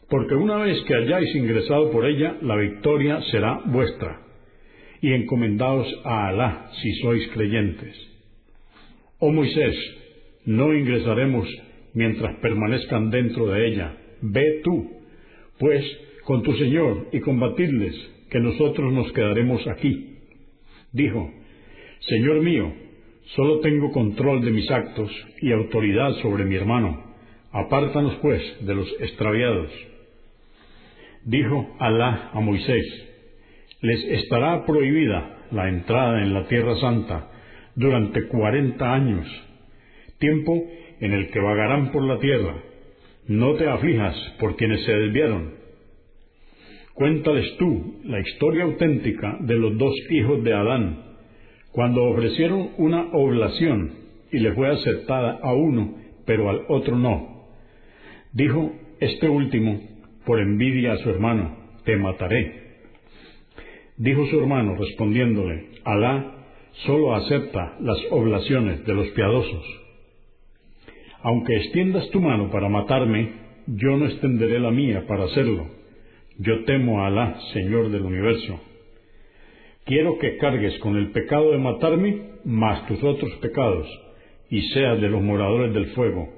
porque 0.09 0.35
una 0.35 0.57
vez 0.57 0.83
que 0.83 0.95
hayáis 0.95 1.33
ingresado 1.35 1.91
por 1.91 2.05
ella, 2.05 2.37
la 2.41 2.55
victoria 2.57 3.21
será 3.31 3.61
vuestra 3.65 4.24
y 5.05 5.13
encomendaos 5.13 5.87
a 6.03 6.29
Alá 6.29 6.71
si 6.81 6.91
sois 6.95 7.27
creyentes. 7.27 7.95
Oh 9.19 9.31
Moisés, 9.31 9.75
no 10.45 10.73
ingresaremos 10.73 11.47
mientras 11.93 12.35
permanezcan 12.37 13.11
dentro 13.11 13.45
de 13.45 13.67
ella. 13.67 13.97
Ve 14.23 14.61
tú, 14.63 14.93
pues, 15.59 15.85
con 16.23 16.41
tu 16.41 16.53
Señor 16.53 17.09
y 17.11 17.19
combatidles, 17.19 17.95
que 18.31 18.39
nosotros 18.39 18.91
nos 18.91 19.11
quedaremos 19.11 19.61
aquí. 19.67 20.15
Dijo, 20.91 21.31
Señor 21.99 22.41
mío, 22.41 22.73
solo 23.35 23.59
tengo 23.59 23.91
control 23.91 24.43
de 24.43 24.49
mis 24.49 24.71
actos 24.71 25.11
y 25.39 25.51
autoridad 25.51 26.13
sobre 26.23 26.45
mi 26.45 26.55
hermano. 26.55 27.13
Apártanos, 27.51 28.15
pues, 28.23 28.41
de 28.65 28.73
los 28.73 28.91
extraviados. 29.01 29.69
Dijo 31.25 31.75
Alá 31.77 32.31
a 32.33 32.39
Moisés, 32.39 33.14
les 33.85 34.03
estará 34.23 34.65
prohibida 34.65 35.45
la 35.51 35.69
entrada 35.69 36.23
en 36.23 36.33
la 36.33 36.47
tierra 36.47 36.75
santa 36.77 37.29
durante 37.75 38.27
cuarenta 38.27 38.91
años, 38.91 39.27
tiempo 40.17 40.53
en 40.99 41.13
el 41.13 41.29
que 41.29 41.39
vagarán 41.39 41.91
por 41.91 42.01
la 42.01 42.17
tierra. 42.17 42.55
No 43.27 43.53
te 43.53 43.67
aflijas 43.67 44.15
por 44.39 44.55
quienes 44.55 44.83
se 44.85 44.91
desviaron. 44.91 45.53
Cuéntales 46.95 47.45
tú 47.57 47.99
la 48.05 48.19
historia 48.21 48.63
auténtica 48.63 49.37
de 49.41 49.53
los 49.53 49.77
dos 49.77 49.93
hijos 50.09 50.43
de 50.43 50.53
Adán, 50.53 51.03
cuando 51.71 52.05
ofrecieron 52.05 52.71
una 52.77 53.11
oblación 53.13 53.91
y 54.31 54.39
le 54.39 54.53
fue 54.53 54.67
aceptada 54.71 55.39
a 55.43 55.53
uno, 55.53 55.95
pero 56.25 56.49
al 56.49 56.61
otro 56.69 56.97
no. 56.97 57.49
Dijo 58.33 58.73
este 58.99 59.29
último, 59.29 59.79
por 60.25 60.39
envidia 60.39 60.93
a 60.93 60.97
su 60.97 61.09
hermano, 61.11 61.55
te 61.83 61.97
mataré. 61.97 62.64
Dijo 63.97 64.25
su 64.27 64.39
hermano 64.39 64.75
respondiéndole, 64.75 65.69
Alá 65.85 66.35
solo 66.85 67.15
acepta 67.15 67.77
las 67.79 67.97
oblaciones 68.11 68.85
de 68.85 68.93
los 68.93 69.07
piadosos. 69.09 69.63
Aunque 71.21 71.55
extiendas 71.55 72.09
tu 72.09 72.19
mano 72.19 72.51
para 72.51 72.67
matarme, 72.67 73.31
yo 73.67 73.95
no 73.97 74.05
extenderé 74.05 74.59
la 74.59 74.71
mía 74.71 75.05
para 75.07 75.23
hacerlo. 75.23 75.67
Yo 76.37 76.65
temo 76.65 77.01
a 77.01 77.07
Alá, 77.07 77.39
Señor 77.53 77.89
del 77.89 78.03
universo. 78.03 78.59
Quiero 79.85 80.17
que 80.17 80.37
cargues 80.37 80.77
con 80.79 80.97
el 80.97 81.11
pecado 81.11 81.51
de 81.51 81.57
matarme 81.57 82.21
más 82.43 82.85
tus 82.87 83.01
otros 83.03 83.31
pecados, 83.35 83.87
y 84.49 84.61
seas 84.73 84.99
de 84.99 85.09
los 85.09 85.21
moradores 85.21 85.73
del 85.73 85.87
fuego. 85.87 86.29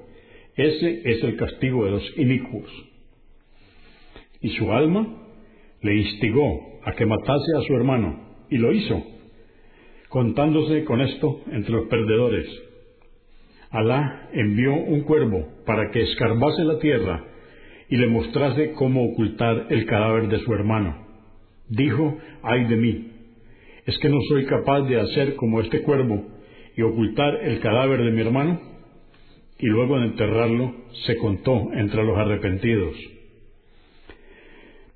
Ese 0.56 1.02
es 1.04 1.22
el 1.24 1.36
castigo 1.36 1.84
de 1.84 1.90
los 1.90 2.18
inicuos. 2.18 2.70
Y 4.40 4.50
su 4.50 4.72
alma 4.72 5.06
le 5.82 5.96
instigó 5.96 6.77
a 6.88 6.92
que 6.92 7.04
matase 7.04 7.56
a 7.56 7.62
su 7.66 7.74
hermano, 7.74 8.18
y 8.48 8.56
lo 8.56 8.72
hizo, 8.72 9.02
contándose 10.08 10.84
con 10.84 11.02
esto 11.02 11.42
entre 11.52 11.72
los 11.72 11.88
perdedores. 11.88 12.46
Alá 13.70 14.30
envió 14.32 14.72
un 14.72 15.02
cuervo 15.02 15.46
para 15.66 15.90
que 15.90 16.00
escarbase 16.00 16.64
la 16.64 16.78
tierra 16.78 17.24
y 17.90 17.96
le 17.98 18.06
mostrase 18.08 18.72
cómo 18.72 19.04
ocultar 19.04 19.66
el 19.68 19.84
cadáver 19.84 20.28
de 20.28 20.38
su 20.40 20.54
hermano. 20.54 21.06
Dijo, 21.68 22.16
ay 22.42 22.64
de 22.64 22.76
mí, 22.76 23.12
¿es 23.84 23.98
que 23.98 24.08
no 24.08 24.18
soy 24.30 24.46
capaz 24.46 24.82
de 24.82 24.98
hacer 24.98 25.36
como 25.36 25.60
este 25.60 25.82
cuervo 25.82 26.24
y 26.74 26.80
ocultar 26.80 27.34
el 27.42 27.60
cadáver 27.60 28.02
de 28.02 28.12
mi 28.12 28.22
hermano? 28.22 28.60
Y 29.58 29.66
luego 29.66 29.98
de 29.98 30.06
enterrarlo, 30.06 30.74
se 31.06 31.18
contó 31.18 31.68
entre 31.74 32.02
los 32.04 32.16
arrepentidos. 32.16 32.96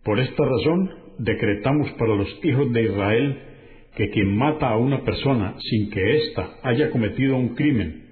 Por 0.04 0.20
esta 0.20 0.42
razón, 0.42 1.01
decretamos 1.22 1.88
para 1.92 2.16
los 2.16 2.28
hijos 2.42 2.72
de 2.72 2.82
Israel 2.82 3.38
que 3.94 4.10
quien 4.10 4.36
mata 4.36 4.70
a 4.70 4.76
una 4.76 5.04
persona 5.04 5.54
sin 5.70 5.90
que 5.90 6.16
ésta 6.16 6.56
haya 6.62 6.90
cometido 6.90 7.36
un 7.36 7.54
crimen 7.54 8.06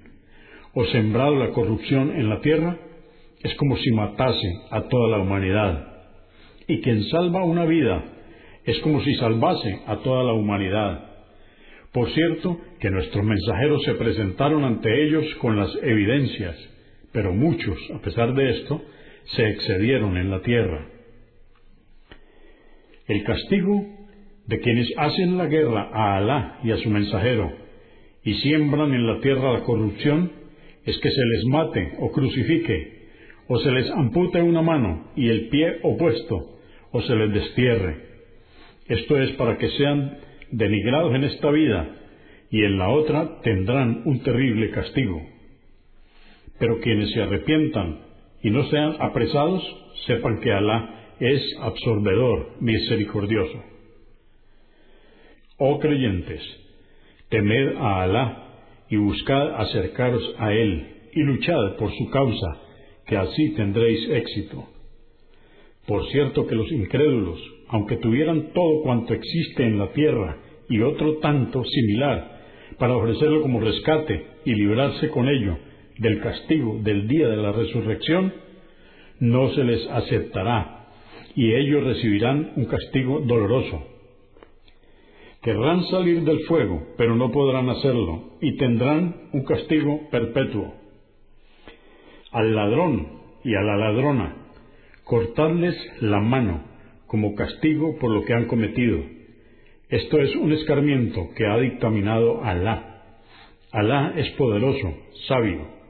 o 0.73 0.85
sembrado 0.85 1.35
la 1.35 1.49
corrupción 1.49 2.11
en 2.11 2.29
la 2.29 2.39
tierra, 2.39 2.77
es 3.43 3.53
como 3.55 3.75
si 3.75 3.91
matase 3.91 4.47
a 4.69 4.83
toda 4.83 5.09
la 5.09 5.17
humanidad. 5.17 5.87
Y 6.67 6.79
quien 6.79 7.03
salva 7.05 7.43
una 7.43 7.65
vida 7.65 8.05
es 8.63 8.79
como 8.79 9.01
si 9.01 9.13
salvase 9.15 9.81
a 9.87 9.97
toda 9.97 10.23
la 10.23 10.33
humanidad. 10.33 11.09
Por 11.91 12.09
cierto, 12.11 12.57
que 12.79 12.89
nuestros 12.89 13.25
mensajeros 13.25 13.83
se 13.83 13.95
presentaron 13.95 14.63
ante 14.63 15.03
ellos 15.03 15.25
con 15.41 15.57
las 15.57 15.75
evidencias, 15.81 16.55
pero 17.11 17.33
muchos, 17.33 17.77
a 17.93 17.99
pesar 17.99 18.33
de 18.33 18.51
esto, 18.51 18.81
se 19.35 19.49
excedieron 19.49 20.15
en 20.15 20.31
la 20.31 20.41
tierra. 20.41 21.00
El 23.11 23.25
castigo 23.25 23.85
de 24.47 24.59
quienes 24.61 24.89
hacen 24.95 25.37
la 25.37 25.47
guerra 25.47 25.89
a 25.91 26.15
Alá 26.15 26.59
y 26.63 26.71
a 26.71 26.77
su 26.77 26.89
mensajero 26.89 27.51
y 28.23 28.35
siembran 28.35 28.93
en 28.93 29.05
la 29.05 29.19
tierra 29.19 29.51
la 29.51 29.65
corrupción 29.65 30.31
es 30.85 30.97
que 30.97 31.11
se 31.11 31.21
les 31.33 31.43
mate 31.43 31.91
o 31.99 32.09
crucifique, 32.13 33.09
o 33.49 33.59
se 33.59 33.69
les 33.69 33.91
ampute 33.91 34.41
una 34.41 34.61
mano 34.61 35.11
y 35.17 35.27
el 35.27 35.49
pie 35.49 35.79
opuesto, 35.83 36.57
o 36.93 37.01
se 37.01 37.13
les 37.17 37.33
destierre. 37.33 37.97
Esto 38.87 39.19
es 39.19 39.31
para 39.31 39.57
que 39.57 39.67
sean 39.71 40.17
denigrados 40.51 41.13
en 41.13 41.25
esta 41.25 41.51
vida 41.51 41.89
y 42.49 42.63
en 42.63 42.77
la 42.77 42.91
otra 42.91 43.41
tendrán 43.41 44.03
un 44.05 44.23
terrible 44.23 44.69
castigo. 44.69 45.21
Pero 46.59 46.79
quienes 46.79 47.11
se 47.11 47.23
arrepientan 47.23 48.05
y 48.41 48.51
no 48.51 48.69
sean 48.69 48.95
apresados, 49.01 49.61
sepan 50.07 50.39
que 50.39 50.53
Alá 50.53 51.00
es 51.21 51.55
absorbedor, 51.59 52.53
misericordioso. 52.61 53.63
Oh 55.57 55.77
creyentes, 55.77 56.41
temed 57.29 57.75
a 57.77 58.01
Alá 58.01 58.47
y 58.89 58.95
buscad 58.97 59.61
acercaros 59.61 60.35
a 60.39 60.51
Él 60.51 60.87
y 61.13 61.21
luchad 61.21 61.75
por 61.77 61.91
su 61.95 62.09
causa, 62.09 62.61
que 63.05 63.17
así 63.17 63.51
tendréis 63.51 64.09
éxito. 64.09 64.67
Por 65.85 66.07
cierto 66.07 66.47
que 66.47 66.55
los 66.55 66.71
incrédulos, 66.71 67.39
aunque 67.67 67.97
tuvieran 67.97 68.51
todo 68.53 68.81
cuanto 68.81 69.13
existe 69.13 69.63
en 69.63 69.77
la 69.77 69.91
tierra 69.91 70.37
y 70.69 70.81
otro 70.81 71.17
tanto 71.17 71.63
similar, 71.63 72.41
para 72.79 72.95
ofrecerlo 72.95 73.43
como 73.43 73.59
rescate 73.59 74.25
y 74.43 74.55
librarse 74.55 75.09
con 75.09 75.29
ello 75.29 75.55
del 75.99 76.19
castigo 76.19 76.79
del 76.81 77.07
día 77.07 77.27
de 77.27 77.37
la 77.37 77.51
resurrección, 77.51 78.33
no 79.19 79.53
se 79.53 79.63
les 79.63 79.87
aceptará 79.87 80.80
y 81.35 81.53
ellos 81.53 81.83
recibirán 81.83 82.53
un 82.55 82.65
castigo 82.65 83.21
doloroso. 83.21 83.87
Querrán 85.41 85.83
salir 85.85 86.23
del 86.23 86.41
fuego, 86.41 86.83
pero 86.97 87.15
no 87.15 87.31
podrán 87.31 87.69
hacerlo, 87.69 88.37
y 88.41 88.57
tendrán 88.57 89.29
un 89.33 89.43
castigo 89.43 90.09
perpetuo. 90.11 90.73
Al 92.31 92.55
ladrón 92.55 93.07
y 93.43 93.55
a 93.55 93.61
la 93.61 93.75
ladrona, 93.75 94.35
cortarles 95.03 95.75
la 96.01 96.19
mano 96.19 96.63
como 97.07 97.35
castigo 97.35 97.97
por 97.99 98.11
lo 98.11 98.23
que 98.23 98.33
han 98.33 98.45
cometido. 98.45 98.99
Esto 99.89 100.21
es 100.21 100.33
un 100.35 100.53
escarmiento 100.53 101.29
que 101.35 101.45
ha 101.45 101.57
dictaminado 101.57 102.43
Alá. 102.43 103.03
Alá 103.71 104.13
es 104.15 104.29
poderoso, 104.31 104.93
sabio. 105.27 105.80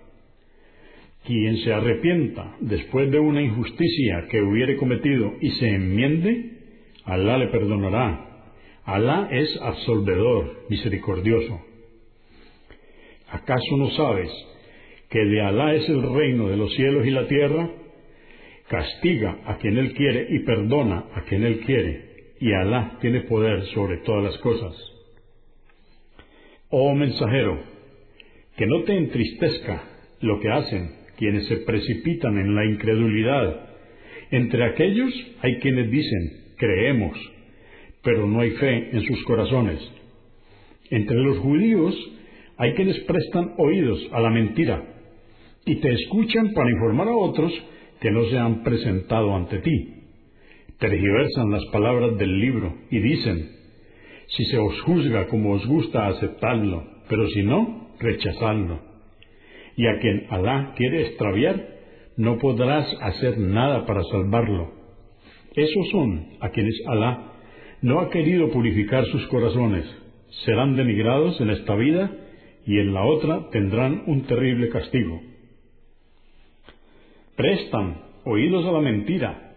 Quien 1.25 1.58
se 1.58 1.72
arrepienta 1.72 2.56
después 2.62 3.12
de 3.12 3.20
una 3.20 3.42
injusticia 3.42 4.25
que 4.30 4.42
hubiere 4.42 4.75
cometido 4.78 5.34
y 5.40 5.51
se 5.51 5.68
enmiende, 5.68 6.58
Alá 7.06 7.38
le 7.38 7.48
perdonará. 7.48 8.28
Alá 8.86 9.30
es 9.32 9.60
absolvedor, 9.62 10.66
misericordioso. 10.70 11.62
¿Acaso 13.30 13.78
no 13.78 13.92
sabes 13.92 14.30
que 15.10 15.20
de 15.20 15.42
Alá 15.42 15.75
es 15.75 15.88
el 15.90 16.01
reino 16.01 16.48
de 16.50 16.58
los 16.58 16.74
cielos 16.74 17.06
y 17.06 17.12
la 17.12 17.28
tierra? 17.28 17.70
Castiga 18.68 19.42
a 19.46 19.58
quien 19.58 19.78
Él 19.78 19.94
quiere 19.94 20.28
y 20.30 20.40
perdona 20.40 21.06
a 21.13 21.22
quien 21.24 21.44
Él 21.44 21.60
quiere, 21.60 22.34
y 22.40 22.51
Alá 22.51 22.98
tiene 23.00 23.22
poder 23.22 23.63
sobre 23.68 23.98
todas 23.98 24.24
las 24.24 24.38
cosas. 24.40 24.75
Oh 26.70 26.96
mensajero, 26.96 27.60
que 28.58 28.66
no 28.66 28.84
te 28.84 28.98
entristezca 28.98 29.84
lo 30.22 30.40
que 30.40 30.50
hacen 30.50 31.00
quienes 31.22 31.46
se 31.46 31.58
precipitan 31.58 32.36
en 32.40 32.56
la 32.56 32.66
incredulidad. 32.66 33.70
Entre 34.32 34.66
aquellos 34.66 35.13
hay 35.44 35.58
quienes 35.58 35.92
dicen, 35.92 36.32
creemos, 36.58 37.16
pero 38.01 38.25
no 38.25 38.40
hay 38.40 38.50
fe 38.50 38.90
en 38.92 39.04
sus 39.04 39.24
corazones. 39.25 39.80
Entre 40.90 41.16
los 41.18 41.38
judíos 41.38 41.96
hay 42.58 42.74
quienes 42.74 43.00
prestan 43.01 43.54
oídos 43.60 44.00
a 44.13 44.20
la 44.20 44.32
mentira 44.32 44.84
y 45.63 45.75
te 45.75 45.94
escuchan 45.94 46.54
para 46.54 46.72
informar 46.72 47.10
a 47.10 47.16
otros 47.16 47.54
que 48.00 48.10
no 48.10 48.25
se 48.25 48.40
han 48.40 48.63
presentado 48.63 49.36
ante 49.36 49.60
ti. 49.60 49.94
Tergiversan 50.80 51.51
las 51.51 51.63
palabras 51.72 52.18
del 52.18 52.40
libro 52.40 52.74
y 52.90 53.00
dicen, 53.00 53.48
si 54.25 54.46
se 54.46 54.58
os 54.58 54.82
juzga 54.82 55.28
como 55.28 55.51
os 55.51 55.68
gusta 55.68 56.08
aceptarlo, 56.08 56.84
pero 57.07 57.27
si 57.27 57.44
no, 57.44 57.92
rechazadlo 58.00 58.91
y 59.75 59.88
a 59.88 60.00
quien 60.00 60.27
Alá 60.29 60.74
quiere 60.75 61.07
extraviar, 61.07 61.66
no 62.18 62.38
podrás 62.38 62.88
hacer 63.01 63.38
nada 63.38 63.86
para 63.86 64.03
salvarlo. 64.03 64.72
Esos 65.55 65.90
son 65.90 66.27
a 66.40 66.50
quienes 66.50 66.75
Alá 66.88 67.34
no 67.81 68.00
ha 68.00 68.10
querido 68.10 68.51
purificar 68.51 69.05
sus 69.07 69.25
corazones. 69.27 69.86
Serán 70.46 70.75
denigrados 70.75 71.40
en 71.42 71.50
esta 71.50 71.75
vida 71.75 72.12
y 72.66 72.77
en 72.79 72.94
la 72.94 73.03
otra 73.03 73.50
tendrán 73.50 74.03
un 74.07 74.24
terrible 74.24 74.70
castigo. 74.70 75.22
Prestan 77.36 78.01
oídos 78.25 78.66
a 78.66 78.72
la 78.72 78.81
mentira 78.81 79.53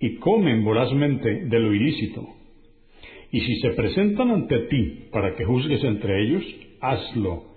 y 0.00 0.16
comen 0.16 0.64
vorazmente 0.64 1.44
de 1.46 1.58
lo 1.58 1.72
ilícito. 1.72 2.26
Y 3.30 3.40
si 3.40 3.60
se 3.60 3.70
presentan 3.70 4.30
ante 4.30 4.58
ti 4.68 5.08
para 5.12 5.34
que 5.34 5.44
juzgues 5.44 5.82
entre 5.84 6.22
ellos, 6.22 6.44
hazlo 6.80 7.55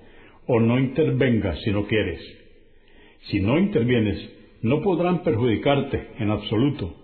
o 0.52 0.60
no 0.60 0.80
intervengas 0.80 1.62
si 1.62 1.72
no 1.72 1.86
quieres. 1.86 2.20
Si 3.30 3.40
no 3.40 3.60
intervienes, 3.60 4.18
no 4.64 4.82
podrán 4.82 5.22
perjudicarte 5.22 6.08
en 6.18 6.32
absoluto. 6.32 6.96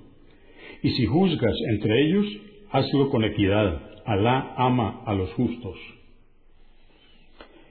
Y 0.81 0.89
si 0.93 1.05
juzgas 1.05 1.55
entre 1.69 2.07
ellos, 2.07 2.25
hazlo 2.71 3.11
con 3.11 3.23
equidad. 3.23 3.83
Alá 4.03 4.55
ama 4.57 5.03
a 5.05 5.13
los 5.13 5.31
justos. 5.33 5.77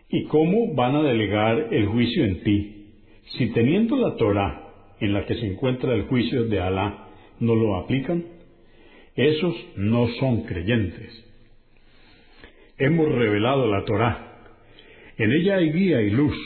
¿Y 0.08 0.24
cómo 0.26 0.74
van 0.76 0.94
a 0.94 1.02
delegar 1.02 1.68
el 1.72 1.86
juicio 1.86 2.24
en 2.24 2.44
ti? 2.44 2.86
Si 3.36 3.48
teniendo 3.48 3.96
la 3.96 4.14
Torah, 4.14 4.68
en 5.00 5.12
la 5.12 5.26
que 5.26 5.34
se 5.34 5.46
encuentra 5.46 5.92
el 5.92 6.04
juicio 6.04 6.44
de 6.44 6.60
Alá, 6.60 7.08
no 7.40 7.56
lo 7.56 7.76
aplican, 7.78 8.24
esos 9.16 9.56
no 9.74 10.06
son 10.20 10.42
creyentes. 10.42 11.10
Hemos 12.78 13.08
revelado 13.08 13.66
la 13.66 13.84
Torah 13.84 14.33
en 15.18 15.32
ella 15.32 15.56
hay 15.56 15.72
guía 15.72 16.02
y 16.02 16.10
luz. 16.10 16.36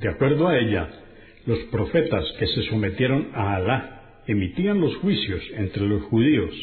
De 0.00 0.08
acuerdo 0.08 0.48
a 0.48 0.58
ella, 0.58 0.88
los 1.46 1.58
profetas 1.70 2.24
que 2.38 2.46
se 2.46 2.62
sometieron 2.64 3.30
a 3.34 3.56
Alá 3.56 4.22
emitían 4.26 4.80
los 4.80 4.96
juicios 4.96 5.42
entre 5.56 5.86
los 5.86 6.02
judíos. 6.04 6.54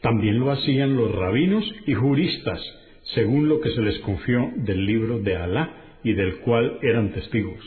También 0.00 0.38
lo 0.38 0.50
hacían 0.50 0.96
los 0.96 1.14
rabinos 1.14 1.64
y 1.86 1.94
juristas, 1.94 2.60
según 3.14 3.48
lo 3.48 3.60
que 3.60 3.70
se 3.70 3.80
les 3.80 3.98
confió 4.00 4.52
del 4.56 4.84
libro 4.84 5.18
de 5.20 5.36
Alá 5.36 5.98
y 6.04 6.12
del 6.12 6.38
cual 6.38 6.78
eran 6.82 7.12
testigos. 7.12 7.64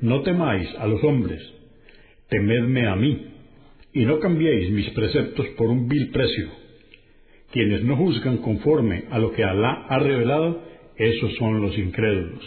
No 0.00 0.22
temáis 0.22 0.68
a 0.78 0.86
los 0.86 1.02
hombres, 1.02 1.42
temedme 2.28 2.86
a 2.86 2.96
mí, 2.96 3.26
y 3.92 4.04
no 4.04 4.20
cambiéis 4.20 4.70
mis 4.70 4.88
preceptos 4.90 5.46
por 5.56 5.68
un 5.68 5.88
vil 5.88 6.10
precio. 6.10 6.48
Quienes 7.50 7.82
no 7.82 7.96
juzgan 7.96 8.38
conforme 8.38 9.04
a 9.10 9.18
lo 9.18 9.32
que 9.32 9.42
Alá 9.42 9.86
ha 9.88 9.98
revelado, 9.98 10.62
esos 10.98 11.34
son 11.36 11.62
los 11.62 11.78
incrédulos. 11.78 12.44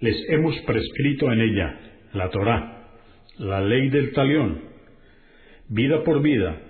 Les 0.00 0.16
hemos 0.28 0.56
prescrito 0.60 1.32
en 1.32 1.40
ella 1.40 1.80
la 2.12 2.28
Torá, 2.28 2.88
la 3.38 3.62
ley 3.62 3.88
del 3.88 4.12
talión, 4.12 4.60
vida 5.68 6.04
por 6.04 6.20
vida, 6.20 6.60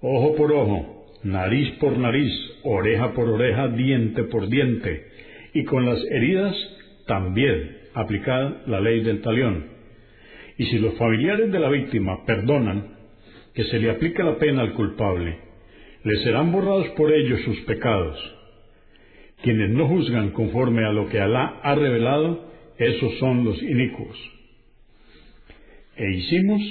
ojo 0.00 0.36
por 0.36 0.52
ojo, 0.52 1.06
nariz 1.24 1.68
por 1.80 1.98
nariz, 1.98 2.32
oreja 2.62 3.12
por 3.12 3.28
oreja, 3.28 3.68
diente 3.68 4.22
por 4.24 4.48
diente, 4.48 5.06
y 5.52 5.64
con 5.64 5.84
las 5.84 6.00
heridas 6.12 6.54
también 7.06 7.76
aplicada 7.94 8.62
la 8.66 8.80
ley 8.80 9.02
del 9.02 9.20
talión. 9.20 9.66
Y 10.56 10.66
si 10.66 10.78
los 10.78 10.94
familiares 10.94 11.50
de 11.50 11.58
la 11.58 11.68
víctima 11.70 12.24
perdonan, 12.24 12.96
que 13.52 13.64
se 13.64 13.80
le 13.80 13.90
aplique 13.90 14.22
la 14.22 14.38
pena 14.38 14.62
al 14.62 14.74
culpable, 14.74 15.38
le 16.04 16.16
serán 16.22 16.52
borrados 16.52 16.88
por 16.90 17.12
ellos 17.12 17.40
sus 17.40 17.58
pecados 17.62 18.37
quienes 19.42 19.70
no 19.70 19.86
juzgan 19.86 20.30
conforme 20.30 20.84
a 20.84 20.92
lo 20.92 21.08
que 21.08 21.20
Alá 21.20 21.60
ha 21.62 21.74
revelado, 21.74 22.48
esos 22.78 23.18
son 23.18 23.44
los 23.44 23.60
inicuos. 23.62 24.16
E 25.96 26.10
hicimos 26.12 26.62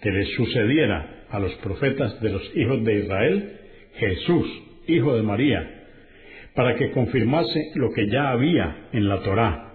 que 0.00 0.10
les 0.10 0.28
sucediera 0.34 1.24
a 1.30 1.38
los 1.38 1.54
profetas 1.56 2.20
de 2.20 2.30
los 2.30 2.56
hijos 2.56 2.84
de 2.84 2.98
Israel 3.00 3.52
Jesús, 3.94 4.46
hijo 4.86 5.14
de 5.14 5.22
María, 5.22 5.84
para 6.54 6.76
que 6.76 6.90
confirmase 6.90 7.72
lo 7.74 7.92
que 7.92 8.08
ya 8.08 8.30
había 8.30 8.88
en 8.92 9.08
la 9.08 9.20
Torá. 9.20 9.68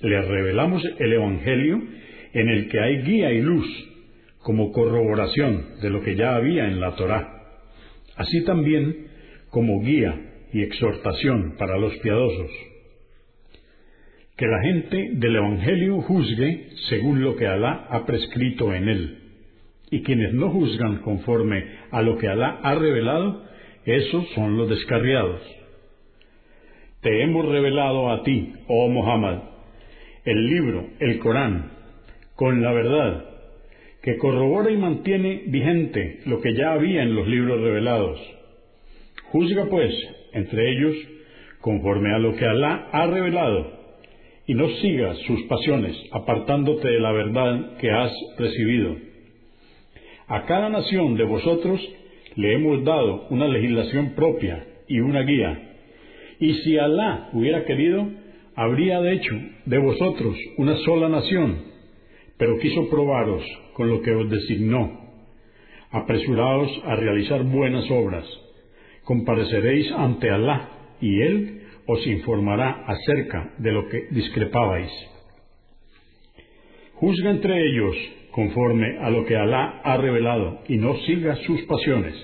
Le 0.00 0.20
revelamos 0.22 0.82
el 0.98 1.12
Evangelio 1.12 1.82
en 2.32 2.48
el 2.48 2.68
que 2.68 2.80
hay 2.80 3.02
guía 3.02 3.32
y 3.32 3.40
luz 3.40 3.66
como 4.42 4.72
corroboración 4.72 5.80
de 5.80 5.90
lo 5.90 6.02
que 6.02 6.16
ya 6.16 6.34
había 6.34 6.66
en 6.66 6.80
la 6.80 6.96
Torá, 6.96 7.42
así 8.16 8.44
también 8.44 9.06
como 9.50 9.80
guía 9.80 10.31
y 10.52 10.62
exhortación 10.62 11.56
para 11.58 11.78
los 11.78 11.96
piadosos. 11.98 12.50
Que 14.36 14.46
la 14.46 14.60
gente 14.62 15.10
del 15.14 15.36
Evangelio 15.36 16.00
juzgue 16.02 16.68
según 16.88 17.22
lo 17.22 17.36
que 17.36 17.46
Alá 17.46 17.86
ha 17.90 18.04
prescrito 18.06 18.74
en 18.74 18.88
él. 18.88 19.18
Y 19.90 20.02
quienes 20.02 20.32
no 20.32 20.50
juzgan 20.50 20.98
conforme 21.02 21.64
a 21.90 22.02
lo 22.02 22.16
que 22.18 22.28
Alá 22.28 22.60
ha 22.62 22.74
revelado, 22.74 23.44
esos 23.84 24.28
son 24.34 24.56
los 24.56 24.68
descarriados. 24.68 25.40
Te 27.02 27.22
hemos 27.22 27.46
revelado 27.46 28.10
a 28.10 28.22
ti, 28.22 28.52
oh 28.68 28.88
Muhammad, 28.88 29.40
el 30.24 30.46
libro, 30.46 30.86
el 31.00 31.18
Corán, 31.18 31.72
con 32.36 32.62
la 32.62 32.72
verdad, 32.72 33.24
que 34.02 34.16
corrobora 34.18 34.70
y 34.70 34.76
mantiene 34.76 35.42
vigente 35.46 36.20
lo 36.26 36.40
que 36.40 36.54
ya 36.54 36.72
había 36.72 37.02
en 37.02 37.14
los 37.14 37.26
libros 37.26 37.60
revelados 37.60 38.20
Juzga 39.32 39.64
pues 39.70 39.94
entre 40.32 40.72
ellos 40.72 40.96
conforme 41.60 42.12
a 42.14 42.18
lo 42.18 42.34
que 42.36 42.44
Alá 42.44 42.88
ha 42.92 43.06
revelado, 43.06 43.80
y 44.46 44.54
no 44.54 44.68
sigas 44.68 45.16
sus 45.26 45.42
pasiones, 45.44 45.96
apartándote 46.12 46.88
de 46.88 47.00
la 47.00 47.12
verdad 47.12 47.76
que 47.78 47.90
has 47.90 48.12
recibido. 48.38 48.96
A 50.26 50.44
cada 50.46 50.68
nación 50.68 51.16
de 51.16 51.24
vosotros 51.24 51.80
le 52.34 52.54
hemos 52.54 52.84
dado 52.84 53.28
una 53.30 53.46
legislación 53.46 54.14
propia 54.14 54.64
y 54.88 55.00
una 55.00 55.22
guía, 55.22 55.70
y 56.40 56.54
si 56.54 56.76
Alá 56.76 57.30
hubiera 57.32 57.64
querido, 57.64 58.08
habría 58.56 58.98
hecho 59.12 59.34
de 59.64 59.78
vosotros 59.78 60.36
una 60.58 60.76
sola 60.78 61.08
nación, 61.08 61.58
pero 62.36 62.58
quiso 62.58 62.90
probaros 62.90 63.42
con 63.74 63.88
lo 63.88 64.02
que 64.02 64.12
os 64.12 64.28
designó. 64.28 65.00
Apresuraos 65.90 66.70
a 66.84 66.96
realizar 66.96 67.44
buenas 67.44 67.88
obras. 67.90 68.24
Compareceréis 69.04 69.90
ante 69.92 70.30
Alá 70.30 70.68
y 71.00 71.20
Él 71.22 71.62
os 71.86 72.06
informará 72.06 72.84
acerca 72.86 73.54
de 73.58 73.72
lo 73.72 73.88
que 73.88 74.06
discrepabais. 74.10 74.90
Juzga 76.94 77.30
entre 77.30 77.60
ellos 77.60 77.96
conforme 78.30 78.98
a 78.98 79.10
lo 79.10 79.24
que 79.26 79.36
Alá 79.36 79.80
ha 79.82 79.96
revelado 79.96 80.60
y 80.68 80.76
no 80.76 80.96
siga 80.98 81.36
sus 81.46 81.62
pasiones. 81.62 82.14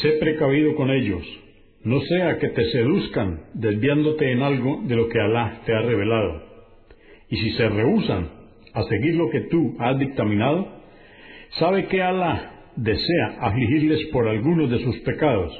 Sé 0.00 0.12
precavido 0.12 0.74
con 0.74 0.90
ellos, 0.90 1.22
no 1.84 2.00
sea 2.00 2.38
que 2.38 2.48
te 2.48 2.64
seduzcan 2.70 3.44
desviándote 3.52 4.32
en 4.32 4.42
algo 4.42 4.82
de 4.84 4.96
lo 4.96 5.08
que 5.08 5.20
Alá 5.20 5.60
te 5.66 5.74
ha 5.74 5.82
revelado. 5.82 6.42
Y 7.28 7.36
si 7.36 7.50
se 7.50 7.68
rehusan 7.68 8.30
a 8.72 8.82
seguir 8.84 9.14
lo 9.14 9.30
que 9.30 9.42
tú 9.42 9.76
has 9.78 9.98
dictaminado, 9.98 10.66
sabe 11.58 11.86
que 11.86 12.02
Alá 12.02 12.63
desea 12.76 13.38
afligirles 13.40 14.06
por 14.12 14.28
algunos 14.28 14.70
de 14.70 14.82
sus 14.82 14.98
pecados 15.00 15.52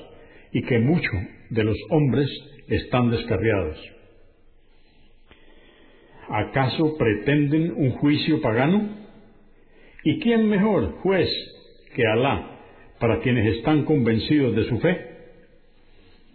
y 0.53 0.63
que 0.63 0.79
muchos 0.79 1.15
de 1.51 1.65
los 1.65 1.77
hombres 1.91 2.29
están 2.69 3.11
descarriados. 3.11 3.79
¿Acaso 6.29 6.97
pretenden 6.97 7.73
un 7.73 7.91
juicio 7.93 8.41
pagano? 8.41 8.89
¿Y 10.05 10.21
quién 10.21 10.49
mejor 10.49 10.93
juez 11.03 11.29
que 11.95 12.07
Alá 12.07 12.61
para 12.99 13.21
quienes 13.21 13.57
están 13.57 13.85
convencidos 13.85 14.57
de 14.57 14.65
su 14.65 14.79
fe? 14.79 15.15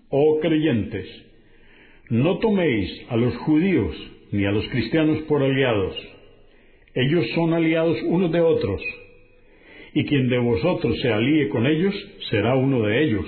Oh 0.09 0.39
creyentes, 0.41 1.07
no 2.09 2.39
toméis 2.39 2.89
a 3.09 3.15
los 3.15 3.35
judíos 3.37 3.95
ni 4.31 4.45
a 4.45 4.51
los 4.51 4.67
cristianos 4.69 5.19
por 5.27 5.43
aliados. 5.43 5.95
Ellos 6.93 7.25
son 7.35 7.53
aliados 7.53 7.97
unos 8.03 8.31
de 8.31 8.41
otros, 8.41 8.81
y 9.99 10.05
quien 10.05 10.29
de 10.29 10.37
vosotros 10.37 10.97
se 11.01 11.11
alíe 11.11 11.49
con 11.49 11.67
ellos 11.67 11.93
será 12.29 12.55
uno 12.55 12.83
de 12.83 13.03
ellos. 13.03 13.25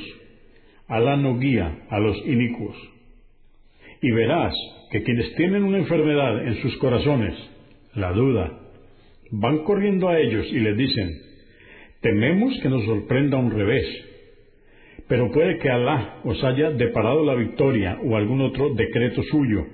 Alá 0.87 1.17
no 1.17 1.37
guía 1.37 1.79
a 1.89 1.99
los 1.99 2.17
inicuos 2.25 2.77
y 4.01 4.09
verás 4.11 4.53
que 4.89 5.03
quienes 5.03 5.35
tienen 5.35 5.63
una 5.63 5.79
enfermedad 5.79 6.47
en 6.47 6.61
sus 6.61 6.77
corazones, 6.77 7.35
la 7.93 8.13
duda, 8.13 8.57
van 9.31 9.65
corriendo 9.65 10.07
a 10.07 10.17
ellos 10.17 10.47
y 10.49 10.61
les 10.61 10.77
dicen, 10.77 11.09
tememos 11.99 12.57
que 12.61 12.69
nos 12.69 12.85
sorprenda 12.85 13.35
un 13.35 13.51
revés, 13.51 13.85
pero 15.09 15.29
puede 15.29 15.57
que 15.57 15.69
Alá 15.69 16.21
os 16.23 16.41
haya 16.41 16.71
deparado 16.71 17.25
la 17.25 17.35
victoria 17.35 17.99
o 18.01 18.15
algún 18.15 18.39
otro 18.39 18.73
decreto 18.75 19.21
suyo, 19.23 19.65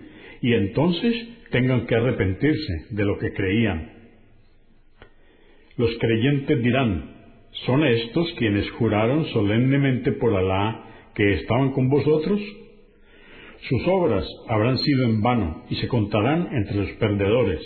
y 0.41 0.53
entonces 0.53 1.13
tengan 1.51 1.85
que 1.85 1.93
arrepentirse 1.93 2.87
de 2.89 3.05
lo 3.05 3.19
que 3.19 3.33
creían. 3.33 3.96
Los 5.77 5.95
creyentes 5.99 6.63
dirán, 6.63 7.11
¿son 7.65 7.85
estos 7.85 8.33
quienes 8.39 8.69
juraron 8.71 9.25
solemnemente 9.27 10.11
por 10.13 10.35
Alá 10.35 11.11
que 11.13 11.33
estaban 11.33 11.71
con 11.71 11.87
vosotros? 11.87 12.41
Sus 13.69 13.87
obras 13.87 14.25
habrán 14.49 14.79
sido 14.79 15.03
en 15.05 15.21
vano 15.21 15.65
y 15.69 15.75
se 15.75 15.87
contarán 15.87 16.49
entre 16.51 16.77
los 16.77 16.89
perdedores. 16.93 17.61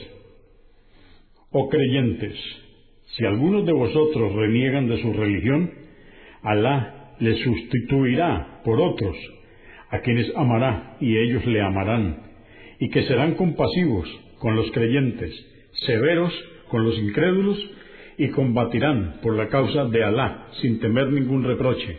Oh 1.52 1.70
creyentes, 1.70 2.36
si 3.16 3.26
algunos 3.26 3.66
de 3.66 3.74
vosotros 3.74 4.34
reniegan 4.34 4.90
de 4.90 5.02
su 5.02 5.14
religión, 5.14 5.72
Alá 6.44 7.14
les 7.20 7.40
sustituirá 7.40 8.62
por 8.66 8.82
otros, 8.82 9.16
a 9.90 10.00
quienes 10.00 10.36
amará 10.36 10.98
y 11.00 11.18
ellos 11.18 11.46
le 11.46 11.62
amarán, 11.62 12.24
y 12.78 12.90
que 12.90 13.04
serán 13.04 13.36
compasivos 13.36 14.10
con 14.40 14.58
los 14.58 14.70
creyentes, 14.72 15.34
severos 15.86 16.34
con 16.70 16.84
los 16.84 16.98
incrédulos, 16.98 17.58
y 18.22 18.30
combatirán 18.30 19.16
por 19.24 19.36
la 19.36 19.48
causa 19.48 19.86
de 19.86 20.04
Alá 20.04 20.46
sin 20.62 20.80
temer 20.80 21.08
ningún 21.08 21.44
reproche. 21.44 21.98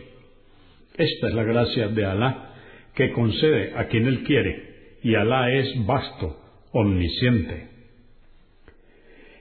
Esta 0.95 1.27
es 1.27 1.33
la 1.33 1.43
gracia 1.43 1.89
de 1.89 2.05
Alá 2.05 2.53
que 2.95 3.11
concede 3.11 3.73
a 3.75 3.87
quien 3.87 4.07
Él 4.07 4.23
quiere, 4.23 4.99
y 5.03 5.15
Alá 5.15 5.51
es 5.51 5.85
vasto, 5.85 6.37
omnisciente. 6.71 7.67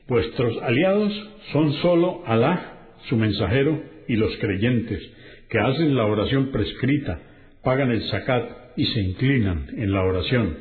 Vuestros 0.08 0.60
aliados 0.60 1.12
son 1.52 1.72
sólo 1.74 2.24
Alá, 2.26 2.88
su 3.08 3.16
mensajero, 3.16 3.80
y 4.08 4.16
los 4.16 4.36
creyentes, 4.38 5.08
que 5.50 5.60
hacen 5.60 5.94
la 5.94 6.06
oración 6.06 6.50
prescrita, 6.50 7.20
pagan 7.62 7.92
el 7.92 8.02
zakat 8.10 8.76
y 8.76 8.86
se 8.86 9.02
inclinan 9.02 9.68
en 9.76 9.92
la 9.92 10.02
oración. 10.02 10.56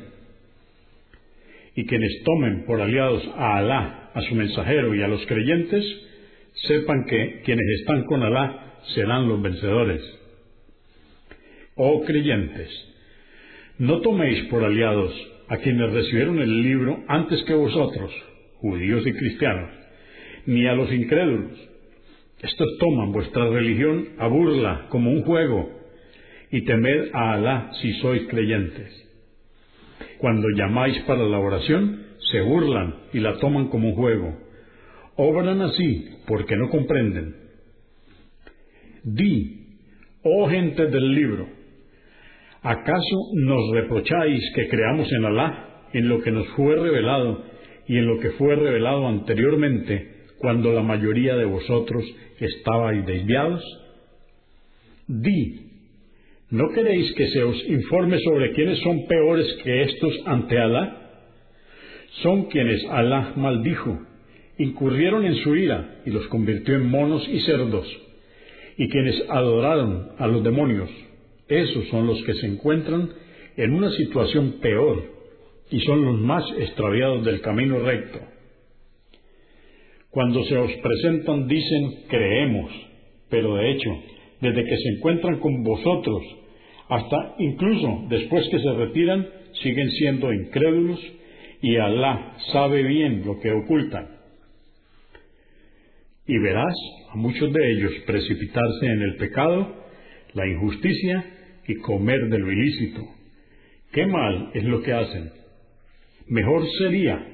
Y 1.74 1.84
quienes 1.84 2.22
tomen 2.22 2.64
por 2.64 2.80
aliados 2.80 3.28
a 3.34 3.56
Alá, 3.56 4.12
a 4.14 4.22
su 4.22 4.36
mensajero 4.36 4.94
y 4.94 5.02
a 5.02 5.08
los 5.08 5.26
creyentes, 5.26 6.11
sepan 6.66 7.04
que 7.04 7.42
quienes 7.44 7.66
están 7.80 8.04
con 8.04 8.22
Alá 8.22 8.78
serán 8.94 9.28
los 9.28 9.40
vencedores. 9.42 10.02
Oh 11.74 12.02
creyentes, 12.04 12.70
no 13.78 14.00
toméis 14.00 14.44
por 14.44 14.64
aliados 14.64 15.12
a 15.48 15.56
quienes 15.58 15.92
recibieron 15.92 16.38
el 16.38 16.62
libro 16.62 17.02
antes 17.08 17.42
que 17.44 17.54
vosotros, 17.54 18.10
judíos 18.56 19.06
y 19.06 19.12
cristianos, 19.12 19.70
ni 20.46 20.66
a 20.66 20.74
los 20.74 20.92
incrédulos. 20.92 21.58
Estos 22.42 22.78
toman 22.78 23.12
vuestra 23.12 23.48
religión 23.48 24.10
a 24.18 24.26
burla 24.26 24.86
como 24.88 25.10
un 25.10 25.22
juego, 25.22 25.80
y 26.50 26.62
temed 26.62 27.10
a 27.14 27.32
Alá 27.32 27.70
si 27.80 27.92
sois 27.94 28.22
creyentes. 28.28 28.90
Cuando 30.18 30.48
llamáis 30.50 30.98
para 31.00 31.24
la 31.24 31.38
oración, 31.38 32.06
se 32.30 32.40
burlan 32.40 32.94
y 33.12 33.20
la 33.20 33.38
toman 33.38 33.68
como 33.68 33.88
un 33.88 33.94
juego. 33.94 34.36
Obran 35.16 35.60
así 35.62 36.08
porque 36.26 36.56
no 36.56 36.68
comprenden. 36.70 37.36
Di, 39.04 39.66
oh 40.22 40.48
gente 40.48 40.86
del 40.86 41.12
libro, 41.12 41.48
¿Acaso 42.62 43.16
nos 43.34 43.74
reprocháis 43.74 44.40
que 44.54 44.68
creamos 44.68 45.10
en 45.12 45.24
Alá, 45.24 45.88
en 45.92 46.08
lo 46.08 46.20
que 46.20 46.30
nos 46.30 46.46
fue 46.50 46.76
revelado 46.76 47.44
y 47.88 47.96
en 47.96 48.06
lo 48.06 48.20
que 48.20 48.30
fue 48.32 48.54
revelado 48.54 49.08
anteriormente, 49.08 50.26
cuando 50.38 50.72
la 50.72 50.82
mayoría 50.82 51.34
de 51.34 51.44
vosotros 51.44 52.04
estabais 52.38 53.04
desviados? 53.04 53.60
Di, 55.08 55.72
¿no 56.50 56.68
queréis 56.72 57.12
que 57.14 57.30
se 57.30 57.42
os 57.42 57.68
informe 57.68 58.20
sobre 58.20 58.52
quiénes 58.52 58.78
son 58.78 59.08
peores 59.08 59.52
que 59.64 59.82
estos 59.82 60.22
ante 60.26 60.56
Alá? 60.56 60.98
Son 62.22 62.44
quienes 62.44 62.84
Alá 62.90 63.32
maldijo, 63.34 63.98
incurrieron 64.62 65.24
en 65.24 65.36
su 65.36 65.54
ira 65.54 66.02
y 66.04 66.10
los 66.10 66.26
convirtió 66.28 66.74
en 66.74 66.88
monos 66.88 67.26
y 67.28 67.40
cerdos, 67.40 67.86
y 68.76 68.88
quienes 68.88 69.24
adoraron 69.28 70.12
a 70.18 70.26
los 70.26 70.42
demonios 70.42 70.90
esos 71.48 71.88
son 71.88 72.06
los 72.06 72.22
que 72.22 72.34
se 72.34 72.46
encuentran 72.46 73.10
en 73.56 73.74
una 73.74 73.90
situación 73.90 74.58
peor 74.60 75.04
y 75.70 75.80
son 75.80 76.04
los 76.04 76.18
más 76.18 76.44
extraviados 76.58 77.24
del 77.24 77.40
camino 77.40 77.78
recto. 77.80 78.20
Cuando 80.10 80.44
se 80.44 80.56
os 80.56 80.72
presentan 80.82 81.48
dicen 81.48 82.04
creemos, 82.08 82.70
pero 83.28 83.56
de 83.56 83.70
hecho, 83.70 83.90
desde 84.40 84.64
que 84.64 84.76
se 84.76 84.88
encuentran 84.96 85.40
con 85.40 85.62
vosotros 85.62 86.22
hasta 86.88 87.34
incluso 87.38 88.04
después 88.08 88.48
que 88.50 88.58
se 88.58 88.72
retiran, 88.72 89.26
siguen 89.62 89.90
siendo 89.92 90.32
incrédulos 90.32 91.00
y 91.62 91.76
Alá 91.76 92.36
sabe 92.52 92.82
bien 92.82 93.24
lo 93.24 93.38
que 93.40 93.50
ocultan. 93.50 94.11
Y 96.26 96.38
verás 96.38 96.74
a 97.12 97.16
muchos 97.16 97.52
de 97.52 97.72
ellos 97.72 97.92
precipitarse 98.06 98.86
en 98.86 99.02
el 99.02 99.16
pecado, 99.16 99.74
la 100.34 100.46
injusticia 100.46 101.24
y 101.66 101.74
comer 101.76 102.28
de 102.28 102.38
lo 102.38 102.50
ilícito. 102.50 103.02
Qué 103.92 104.06
mal 104.06 104.50
es 104.54 104.64
lo 104.64 104.82
que 104.82 104.92
hacen. 104.92 105.30
Mejor 106.28 106.64
sería 106.78 107.26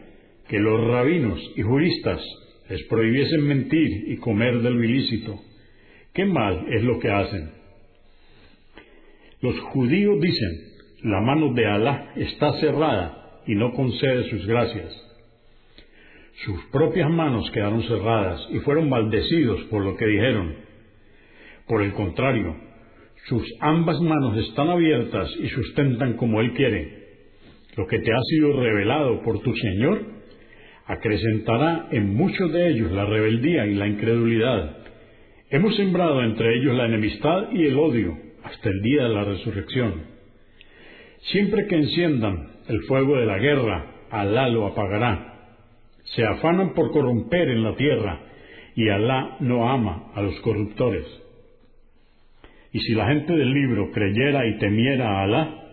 que 0.48 0.58
los 0.58 0.88
rabinos 0.88 1.40
y 1.56 1.62
juristas 1.62 2.20
les 2.68 2.82
prohibiesen 2.84 3.46
mentir 3.46 4.04
y 4.08 4.16
comer 4.16 4.60
de 4.60 4.70
lo 4.70 4.82
ilícito. 4.82 5.40
Qué 6.12 6.24
mal 6.24 6.66
es 6.70 6.82
lo 6.82 6.98
que 6.98 7.10
hacen. 7.10 7.50
Los 9.40 9.58
judíos 9.60 10.20
dicen, 10.20 10.68
la 11.04 11.20
mano 11.20 11.52
de 11.52 11.66
Alá 11.66 12.12
está 12.16 12.58
cerrada 12.60 13.42
y 13.46 13.54
no 13.54 13.72
concede 13.72 14.28
sus 14.30 14.46
gracias. 14.46 15.07
Sus 16.44 16.64
propias 16.66 17.10
manos 17.10 17.50
quedaron 17.50 17.82
cerradas 17.82 18.40
y 18.50 18.58
fueron 18.60 18.88
maldecidos 18.88 19.60
por 19.64 19.84
lo 19.84 19.96
que 19.96 20.06
dijeron. 20.06 20.54
Por 21.66 21.82
el 21.82 21.92
contrario, 21.92 22.56
Sus 23.28 23.42
ambas 23.60 24.00
manos 24.00 24.38
están 24.38 24.68
abiertas 24.68 25.28
y 25.40 25.48
sustentan 25.48 26.14
como 26.14 26.40
Él 26.40 26.52
quiere. 26.54 26.98
Lo 27.76 27.86
que 27.86 27.98
te 27.98 28.10
ha 28.10 28.20
sido 28.30 28.60
revelado 28.60 29.22
por 29.22 29.40
tu 29.40 29.54
Señor 29.54 30.00
acrecentará 30.86 31.88
en 31.90 32.14
muchos 32.14 32.50
de 32.52 32.68
ellos 32.70 32.90
la 32.92 33.04
rebeldía 33.04 33.66
y 33.66 33.74
la 33.74 33.86
incredulidad. 33.86 34.78
Hemos 35.50 35.76
sembrado 35.76 36.22
entre 36.22 36.56
ellos 36.56 36.74
la 36.74 36.86
enemistad 36.86 37.52
y 37.52 37.66
el 37.66 37.78
odio 37.78 38.16
hasta 38.44 38.68
el 38.70 38.80
día 38.80 39.02
de 39.02 39.08
la 39.10 39.24
resurrección. 39.24 40.02
Siempre 41.32 41.66
que 41.66 41.76
enciendan 41.76 42.52
el 42.68 42.80
fuego 42.82 43.16
de 43.16 43.26
la 43.26 43.38
guerra, 43.38 43.94
Alá 44.10 44.48
lo 44.48 44.66
apagará. 44.66 45.27
Se 46.14 46.24
afanan 46.24 46.74
por 46.74 46.90
corromper 46.90 47.48
en 47.48 47.62
la 47.62 47.74
tierra 47.76 48.20
y 48.74 48.88
Alá 48.88 49.36
no 49.40 49.68
ama 49.68 50.12
a 50.14 50.22
los 50.22 50.38
corruptores. 50.40 51.06
Y 52.72 52.80
si 52.80 52.94
la 52.94 53.08
gente 53.08 53.32
del 53.32 53.52
libro 53.52 53.90
creyera 53.92 54.46
y 54.46 54.58
temiera 54.58 55.08
a 55.08 55.24
Alá, 55.24 55.68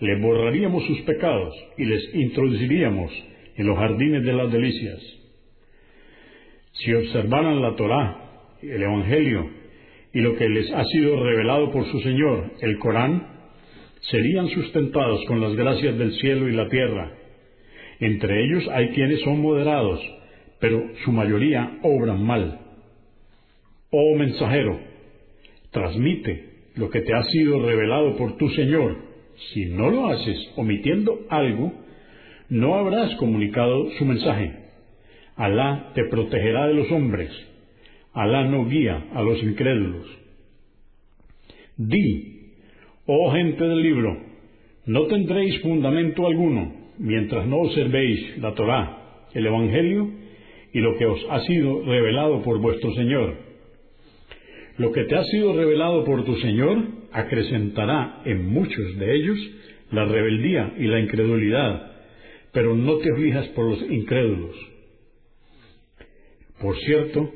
le 0.00 0.16
borraríamos 0.20 0.84
sus 0.86 1.00
pecados 1.02 1.54
y 1.76 1.84
les 1.84 2.14
introduciríamos 2.14 3.12
en 3.56 3.66
los 3.66 3.76
jardines 3.76 4.24
de 4.24 4.32
las 4.32 4.50
delicias. 4.52 5.00
Si 6.72 6.92
observaran 6.92 7.60
la 7.60 7.74
Torá, 7.74 8.16
el 8.62 8.82
Evangelio 8.82 9.50
y 10.12 10.20
lo 10.20 10.36
que 10.36 10.48
les 10.48 10.70
ha 10.72 10.84
sido 10.84 11.22
revelado 11.22 11.70
por 11.70 11.84
su 11.86 12.00
Señor, 12.00 12.52
el 12.60 12.78
Corán, 12.78 13.38
serían 14.00 14.48
sustentados 14.48 15.24
con 15.26 15.40
las 15.40 15.54
gracias 15.54 15.98
del 15.98 16.12
cielo 16.12 16.48
y 16.48 16.52
la 16.52 16.68
tierra. 16.68 17.17
Entre 18.00 18.44
ellos 18.44 18.68
hay 18.72 18.90
quienes 18.90 19.20
son 19.22 19.40
moderados, 19.40 20.00
pero 20.60 20.82
su 21.04 21.12
mayoría 21.12 21.78
obran 21.82 22.22
mal. 22.22 22.60
Oh 23.90 24.16
mensajero, 24.16 24.78
transmite 25.70 26.48
lo 26.76 26.90
que 26.90 27.00
te 27.00 27.14
ha 27.14 27.22
sido 27.24 27.64
revelado 27.64 28.16
por 28.16 28.36
tu 28.36 28.48
Señor. 28.50 28.96
Si 29.52 29.66
no 29.66 29.90
lo 29.90 30.08
haces 30.08 30.52
omitiendo 30.56 31.20
algo, 31.28 31.72
no 32.48 32.76
habrás 32.76 33.14
comunicado 33.16 33.90
su 33.98 34.04
mensaje. 34.04 34.52
Alá 35.36 35.92
te 35.94 36.04
protegerá 36.04 36.66
de 36.68 36.74
los 36.74 36.90
hombres. 36.92 37.30
Alá 38.12 38.44
no 38.44 38.66
guía 38.66 39.06
a 39.14 39.22
los 39.22 39.42
incrédulos. 39.42 40.06
Di, 41.76 42.52
oh 43.06 43.32
gente 43.32 43.64
del 43.64 43.82
libro, 43.82 44.18
no 44.86 45.06
tendréis 45.06 45.60
fundamento 45.62 46.26
alguno 46.26 46.77
mientras 46.98 47.46
no 47.46 47.58
observéis 47.58 48.38
la 48.38 48.54
Torá, 48.54 49.26
el 49.34 49.46
Evangelio 49.46 50.10
y 50.72 50.80
lo 50.80 50.96
que 50.96 51.06
os 51.06 51.20
ha 51.30 51.40
sido 51.40 51.84
revelado 51.84 52.42
por 52.42 52.60
vuestro 52.60 52.92
Señor 52.94 53.48
lo 54.78 54.92
que 54.92 55.04
te 55.04 55.16
ha 55.16 55.24
sido 55.24 55.54
revelado 55.54 56.04
por 56.04 56.24
tu 56.24 56.36
Señor 56.36 56.78
acrecentará 57.12 58.22
en 58.24 58.48
muchos 58.48 58.96
de 58.96 59.14
ellos 59.14 59.38
la 59.90 60.04
rebeldía 60.04 60.72
y 60.78 60.84
la 60.84 61.00
incredulidad, 61.00 61.92
pero 62.52 62.76
no 62.76 62.98
te 62.98 63.10
aflijas 63.10 63.48
por 63.48 63.70
los 63.70 63.82
incrédulos. 63.90 64.56
Por 66.60 66.76
cierto, 66.78 67.32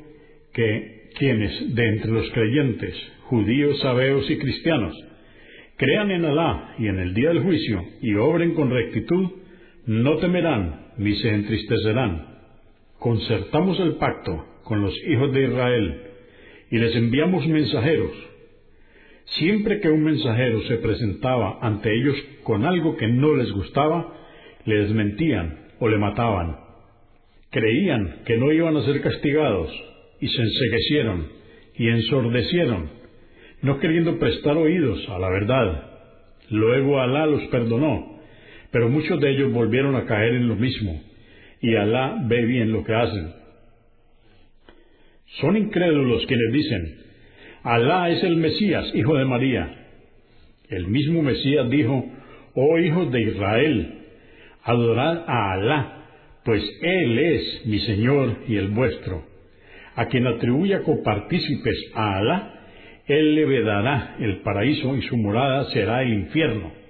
que 0.53 1.09
quienes 1.17 1.75
de 1.75 1.87
entre 1.89 2.11
los 2.11 2.31
creyentes, 2.31 2.95
judíos, 3.23 3.79
sabeos 3.81 4.29
y 4.29 4.37
cristianos, 4.37 4.95
crean 5.75 6.11
en 6.11 6.23
Alá 6.23 6.75
y 6.79 6.87
en 6.87 6.99
el 6.99 7.13
día 7.13 7.29
del 7.29 7.43
juicio 7.43 7.83
y 8.01 8.13
obren 8.15 8.53
con 8.53 8.69
rectitud, 8.69 9.31
no 9.85 10.17
temerán 10.17 10.93
ni 10.97 11.15
se 11.15 11.29
entristecerán. 11.29 12.27
Concertamos 12.99 13.79
el 13.79 13.95
pacto 13.95 14.45
con 14.63 14.81
los 14.81 14.93
hijos 15.07 15.33
de 15.33 15.43
Israel, 15.43 16.01
y 16.71 16.77
les 16.77 16.95
enviamos 16.95 17.45
mensajeros. 17.47 18.11
Siempre 19.37 19.79
que 19.79 19.89
un 19.89 20.03
mensajero 20.03 20.61
se 20.63 20.77
presentaba 20.77 21.59
ante 21.61 21.93
ellos 21.93 22.15
con 22.43 22.65
algo 22.65 22.97
que 22.97 23.07
no 23.07 23.35
les 23.35 23.51
gustaba, 23.51 24.13
les 24.65 24.89
mentían 24.91 25.67
o 25.79 25.87
le 25.87 25.97
mataban. 25.97 26.57
Creían 27.51 28.21
que 28.25 28.37
no 28.37 28.51
iban 28.51 28.75
a 28.77 28.85
ser 28.85 29.01
castigados 29.01 29.69
y 30.19 30.27
se 30.27 30.41
enseguecieron 30.41 31.27
y 31.75 31.89
ensordecieron, 31.89 32.89
no 33.61 33.79
queriendo 33.79 34.17
prestar 34.19 34.57
oídos 34.57 35.07
a 35.09 35.19
la 35.19 35.29
verdad. 35.29 35.91
Luego 36.49 36.99
Alá 36.99 37.25
los 37.25 37.43
perdonó, 37.47 38.12
pero 38.73 38.89
muchos 38.89 39.21
de 39.21 39.29
ellos 39.29 39.53
volvieron 39.53 39.95
a 39.95 40.05
caer 40.05 40.33
en 40.33 40.47
lo 40.47 40.55
mismo, 40.55 40.99
y 41.61 41.75
Alá 41.75 42.17
ve 42.25 42.43
bien 42.43 42.71
lo 42.71 42.83
que 42.83 42.95
hacen. 42.95 43.31
Son 45.39 45.55
incrédulos 45.55 46.25
quienes 46.25 46.51
dicen, 46.51 46.97
Alá 47.61 48.09
es 48.09 48.23
el 48.23 48.35
Mesías, 48.35 48.91
hijo 48.95 49.15
de 49.15 49.25
María. 49.25 49.71
El 50.69 50.87
mismo 50.87 51.21
Mesías 51.21 51.69
dijo, 51.69 52.03
oh 52.55 52.79
hijos 52.79 53.11
de 53.11 53.21
Israel, 53.21 53.93
adorad 54.63 55.23
a 55.27 55.53
Alá, 55.53 56.05
pues 56.43 56.63
Él 56.81 57.19
es 57.19 57.67
mi 57.67 57.79
Señor 57.81 58.37
y 58.47 58.55
el 58.55 58.69
vuestro. 58.69 59.23
A 59.95 60.07
quien 60.07 60.25
atribuya 60.25 60.81
copartícipes 60.81 61.91
a 61.93 62.17
Alá, 62.17 62.53
Él 63.05 63.35
le 63.35 63.45
vedará 63.45 64.15
el 64.19 64.37
paraíso 64.37 64.97
y 64.97 65.03
su 65.03 65.15
morada 65.15 65.65
será 65.65 66.01
el 66.01 66.11
infierno. 66.11 66.82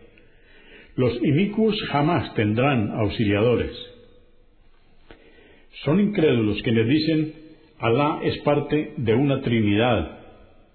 Los 0.95 1.15
inicuos 1.23 1.75
jamás 1.89 2.34
tendrán 2.36 2.91
auxiliadores. 2.91 3.71
Son 5.84 5.99
incrédulos 5.99 6.62
quienes 6.62 6.88
dicen, 6.88 7.34
Alá 7.79 8.19
es 8.23 8.38
parte 8.39 8.93
de 8.97 9.13
una 9.13 9.41
Trinidad. 9.41 10.19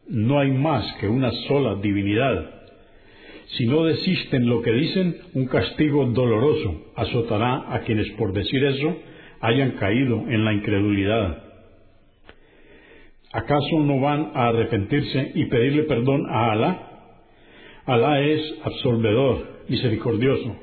No 0.09 0.41
hay 0.41 0.51
más 0.51 0.93
que 1.01 1.09
una 1.09 1.31
sola 1.47 1.77
divinidad. 1.77 2.51
Si 3.57 3.67
no 3.67 3.85
desisten 3.85 4.47
lo 4.47 4.61
que 4.61 4.73
dicen, 4.73 5.17
un 5.35 5.47
castigo 5.47 6.05
doloroso 6.07 6.93
azotará 6.97 7.73
a 7.73 7.81
quienes 7.81 8.11
por 8.13 8.33
decir 8.33 8.63
eso 8.65 8.97
hayan 9.41 9.73
caído 9.73 10.17
en 10.29 10.45
la 10.45 10.53
incredulidad. 10.53 11.45
¿Acaso 13.33 13.81
no 13.81 14.01
van 14.01 14.33
a 14.35 14.49
arrepentirse 14.49 15.33
y 15.35 15.45
pedirle 15.47 15.85
perdón 15.85 16.27
a 16.29 16.53
Alá? 16.53 16.83
Alá 17.87 18.21
es 18.21 18.55
absolvedor, 18.65 19.58
misericordioso. 19.69 20.57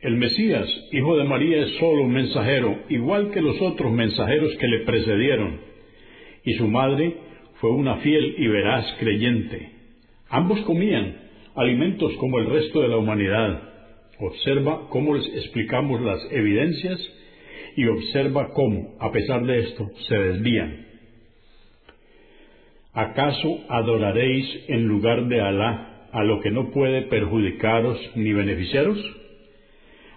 El 0.00 0.16
Mesías, 0.16 0.68
hijo 0.92 1.16
de 1.16 1.24
María, 1.24 1.64
es 1.64 1.74
solo 1.78 2.02
un 2.02 2.12
mensajero, 2.12 2.82
igual 2.88 3.30
que 3.30 3.40
los 3.40 3.60
otros 3.60 3.92
mensajeros 3.92 4.54
que 4.56 4.68
le 4.68 4.84
precedieron, 4.84 5.60
y 6.44 6.54
su 6.54 6.68
madre 6.68 7.16
fue 7.60 7.70
una 7.70 7.96
fiel 7.96 8.36
y 8.38 8.46
veraz 8.46 8.86
creyente. 9.00 9.70
Ambos 10.28 10.60
comían 10.60 11.16
alimentos 11.56 12.12
como 12.18 12.38
el 12.38 12.46
resto 12.46 12.80
de 12.80 12.88
la 12.88 12.96
humanidad. 12.96 13.62
Observa 14.20 14.88
cómo 14.90 15.14
les 15.14 15.26
explicamos 15.34 16.00
las 16.00 16.20
evidencias 16.30 17.00
y 17.76 17.86
observa 17.86 18.52
cómo, 18.52 18.96
a 19.00 19.10
pesar 19.10 19.44
de 19.44 19.58
esto, 19.60 19.90
se 20.08 20.16
desvían. 20.16 20.86
¿Acaso 22.92 23.60
adoraréis 23.68 24.64
en 24.68 24.84
lugar 24.86 25.26
de 25.26 25.40
Alá 25.40 25.87
a 26.12 26.22
lo 26.22 26.40
que 26.40 26.50
no 26.50 26.70
puede 26.70 27.02
perjudicaros 27.02 27.98
ni 28.14 28.32
beneficiaros? 28.32 28.98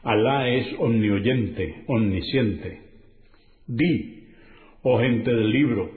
Alá 0.03 0.49
es 0.49 0.67
omnioyente, 0.79 1.83
omnisciente. 1.87 2.81
Di, 3.67 4.27
oh 4.83 4.99
gente 4.99 5.31
del 5.31 5.51
libro, 5.51 5.91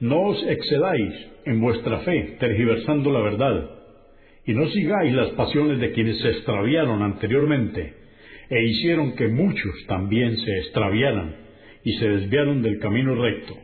no 0.00 0.28
os 0.28 0.42
excedáis 0.46 1.14
en 1.46 1.60
vuestra 1.60 2.00
fe, 2.00 2.36
tergiversando 2.38 3.10
la 3.10 3.20
verdad, 3.20 3.70
y 4.44 4.52
no 4.52 4.68
sigáis 4.68 5.14
las 5.14 5.30
pasiones 5.30 5.80
de 5.80 5.92
quienes 5.92 6.20
se 6.20 6.28
extraviaron 6.28 7.02
anteriormente, 7.02 7.94
e 8.50 8.64
hicieron 8.64 9.16
que 9.16 9.28
muchos 9.28 9.74
también 9.86 10.36
se 10.36 10.58
extraviaran 10.58 11.34
y 11.82 11.94
se 11.94 12.08
desviaron 12.08 12.62
del 12.62 12.78
camino 12.78 13.14
recto. 13.14 13.54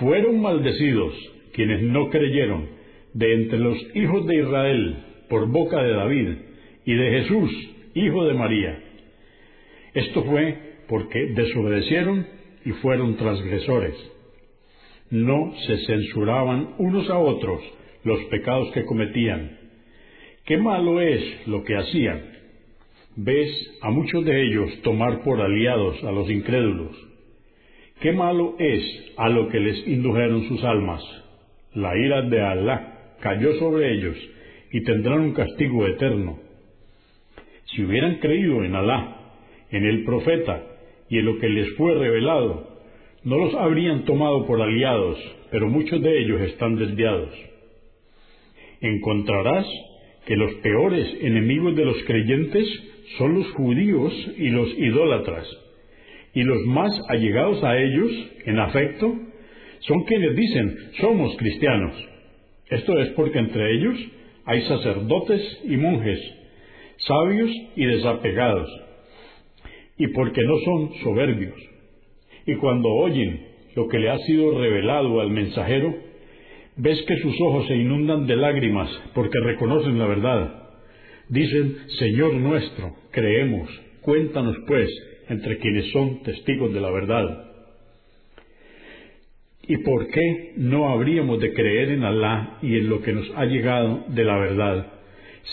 Fueron 0.00 0.40
maldecidos 0.40 1.14
quienes 1.52 1.82
no 1.82 2.10
creyeron 2.10 2.75
de 3.16 3.32
entre 3.32 3.58
los 3.58 3.78
hijos 3.94 4.26
de 4.26 4.36
Israel 4.36 4.96
por 5.30 5.48
boca 5.48 5.82
de 5.82 5.92
David 5.92 6.28
y 6.84 6.94
de 6.94 7.10
Jesús, 7.12 7.50
hijo 7.94 8.24
de 8.26 8.34
María. 8.34 8.78
Esto 9.94 10.22
fue 10.24 10.58
porque 10.86 11.32
desobedecieron 11.34 12.26
y 12.66 12.72
fueron 12.72 13.16
transgresores. 13.16 13.94
No 15.08 15.54
se 15.66 15.78
censuraban 15.86 16.74
unos 16.76 17.08
a 17.08 17.18
otros 17.18 17.62
los 18.04 18.22
pecados 18.24 18.70
que 18.72 18.84
cometían. 18.84 19.60
Qué 20.44 20.58
malo 20.58 21.00
es 21.00 21.46
lo 21.46 21.64
que 21.64 21.74
hacían. 21.74 22.20
Ves 23.16 23.78
a 23.80 23.90
muchos 23.90 24.26
de 24.26 24.42
ellos 24.42 24.82
tomar 24.82 25.22
por 25.22 25.40
aliados 25.40 26.04
a 26.04 26.12
los 26.12 26.28
incrédulos. 26.28 26.94
Qué 28.00 28.12
malo 28.12 28.56
es 28.58 28.82
a 29.16 29.30
lo 29.30 29.48
que 29.48 29.58
les 29.58 29.88
indujeron 29.88 30.46
sus 30.48 30.62
almas. 30.64 31.02
La 31.72 31.96
ira 31.96 32.20
de 32.22 32.42
Alá 32.42 32.85
cayó 33.20 33.54
sobre 33.58 33.92
ellos 33.92 34.16
y 34.72 34.82
tendrán 34.82 35.20
un 35.20 35.32
castigo 35.32 35.86
eterno 35.86 36.46
si 37.76 37.82
hubieran 37.82 38.16
creído 38.16 38.64
en 38.64 38.74
Alá, 38.74 39.16
en 39.70 39.84
el 39.84 40.04
profeta 40.04 40.62
y 41.08 41.18
en 41.18 41.26
lo 41.26 41.38
que 41.38 41.48
les 41.48 41.74
fue 41.76 41.94
revelado, 41.94 42.80
no 43.24 43.38
los 43.38 43.54
habrían 43.54 44.04
tomado 44.04 44.46
por 44.46 44.62
aliados, 44.62 45.18
pero 45.50 45.68
muchos 45.68 46.00
de 46.00 46.18
ellos 46.20 46.40
están 46.42 46.76
desviados. 46.76 47.30
encontrarás 48.80 49.66
que 50.26 50.36
los 50.36 50.52
peores 50.56 51.08
enemigos 51.20 51.76
de 51.76 51.84
los 51.84 51.96
creyentes 52.04 52.66
son 53.18 53.34
los 53.34 53.50
judíos 53.52 54.12
y 54.36 54.48
los 54.50 54.68
idólatras, 54.78 55.46
y 56.34 56.42
los 56.42 56.64
más 56.66 56.92
allegados 57.08 57.62
a 57.64 57.78
ellos, 57.78 58.10
en 58.44 58.58
afecto, 58.58 59.14
son 59.80 60.04
quienes 60.04 60.36
dicen, 60.36 60.76
somos 61.00 61.36
cristianos. 61.36 61.94
Esto 62.70 62.98
es 62.98 63.10
porque 63.10 63.38
entre 63.38 63.74
ellos 63.76 63.96
hay 64.44 64.62
sacerdotes 64.62 65.60
y 65.64 65.76
monjes, 65.76 66.20
sabios 66.98 67.50
y 67.76 67.86
desapegados, 67.86 68.68
y 69.98 70.08
porque 70.08 70.42
no 70.42 70.58
son 70.64 70.94
soberbios. 71.02 71.54
Y 72.46 72.54
cuando 72.56 72.88
oyen 72.88 73.46
lo 73.74 73.88
que 73.88 73.98
le 73.98 74.10
ha 74.10 74.18
sido 74.18 74.58
revelado 74.58 75.20
al 75.20 75.30
mensajero, 75.30 75.94
ves 76.76 77.00
que 77.06 77.16
sus 77.18 77.40
ojos 77.40 77.66
se 77.66 77.76
inundan 77.76 78.26
de 78.26 78.36
lágrimas 78.36 78.90
porque 79.14 79.38
reconocen 79.40 79.98
la 79.98 80.06
verdad. 80.06 80.62
Dicen, 81.28 81.76
Señor 81.98 82.34
nuestro, 82.34 82.94
creemos, 83.10 83.68
cuéntanos 84.00 84.56
pues 84.66 84.88
entre 85.28 85.58
quienes 85.58 85.90
son 85.90 86.22
testigos 86.22 86.72
de 86.72 86.80
la 86.80 86.90
verdad. 86.90 87.45
¿Y 89.68 89.78
por 89.78 90.06
qué 90.08 90.52
no 90.56 90.90
habríamos 90.90 91.40
de 91.40 91.52
creer 91.52 91.90
en 91.90 92.04
Alá 92.04 92.58
y 92.62 92.76
en 92.76 92.88
lo 92.88 93.02
que 93.02 93.12
nos 93.12 93.28
ha 93.34 93.46
llegado 93.46 94.04
de 94.08 94.24
la 94.24 94.38
verdad 94.38 94.92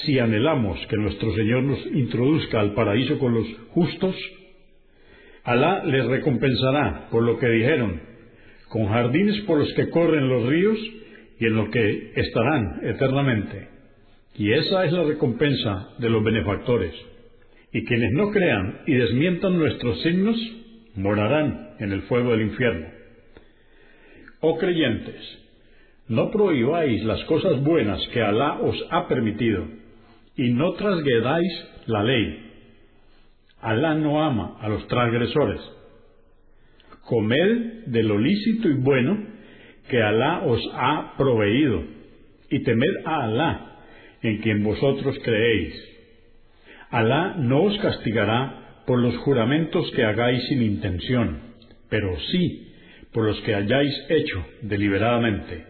si 0.05 0.19
anhelamos 0.19 0.79
que 0.87 0.97
nuestro 0.97 1.33
Señor 1.35 1.63
nos 1.63 1.85
introduzca 1.87 2.59
al 2.59 2.73
paraíso 2.73 3.17
con 3.17 3.33
los 3.33 3.47
justos? 3.69 4.15
Alá 5.43 5.83
les 5.83 6.05
recompensará 6.05 7.07
por 7.09 7.23
lo 7.23 7.39
que 7.39 7.47
dijeron, 7.47 8.01
con 8.69 8.87
jardines 8.87 9.41
por 9.41 9.59
los 9.59 9.73
que 9.73 9.89
corren 9.89 10.29
los 10.29 10.45
ríos 10.45 10.77
y 11.39 11.45
en 11.45 11.55
lo 11.55 11.69
que 11.71 12.11
estarán 12.15 12.81
eternamente. 12.83 13.67
Y 14.35 14.53
esa 14.53 14.85
es 14.85 14.91
la 14.91 15.03
recompensa 15.03 15.89
de 15.97 16.09
los 16.09 16.23
benefactores. 16.23 16.93
Y 17.71 17.83
quienes 17.85 18.11
no 18.13 18.31
crean 18.31 18.81
y 18.85 18.93
desmientan 18.93 19.57
nuestros 19.57 20.01
signos, 20.03 20.37
morarán 20.95 21.71
en 21.79 21.91
el 21.91 22.03
fuego 22.03 22.31
del 22.31 22.41
infierno. 22.43 22.92
Oh 24.45 24.57
creyentes, 24.57 25.23
no 26.09 26.29
prohibáis 26.29 27.01
las 27.05 27.23
cosas 27.23 27.63
buenas 27.63 28.05
que 28.09 28.21
Alá 28.21 28.59
os 28.59 28.75
ha 28.91 29.07
permitido, 29.07 29.65
y 30.35 30.51
no 30.51 30.73
trasguedáis 30.73 31.67
la 31.85 32.03
ley. 32.03 32.51
Alá 33.61 33.95
no 33.95 34.21
ama 34.21 34.57
a 34.59 34.67
los 34.67 34.85
transgresores. 34.89 35.61
Comed 37.05 37.85
de 37.85 38.03
lo 38.03 38.19
lícito 38.19 38.67
y 38.67 38.73
bueno 38.73 39.17
que 39.87 40.01
Alá 40.01 40.41
os 40.45 40.59
ha 40.73 41.13
proveído, 41.15 41.81
y 42.49 42.63
temed 42.63 43.05
a 43.05 43.23
Alá, 43.23 43.77
en 44.23 44.39
quien 44.39 44.61
vosotros 44.61 45.17
creéis. 45.23 45.73
Alá 46.89 47.35
no 47.37 47.63
os 47.63 47.79
castigará 47.79 48.81
por 48.85 48.99
los 48.99 49.15
juramentos 49.19 49.89
que 49.95 50.03
hagáis 50.03 50.43
sin 50.49 50.63
intención, 50.63 51.39
pero 51.87 52.19
sí 52.29 52.62
por 53.13 53.25
los 53.25 53.39
que 53.41 53.55
hayáis 53.55 53.93
hecho 54.09 54.45
deliberadamente. 54.61 55.65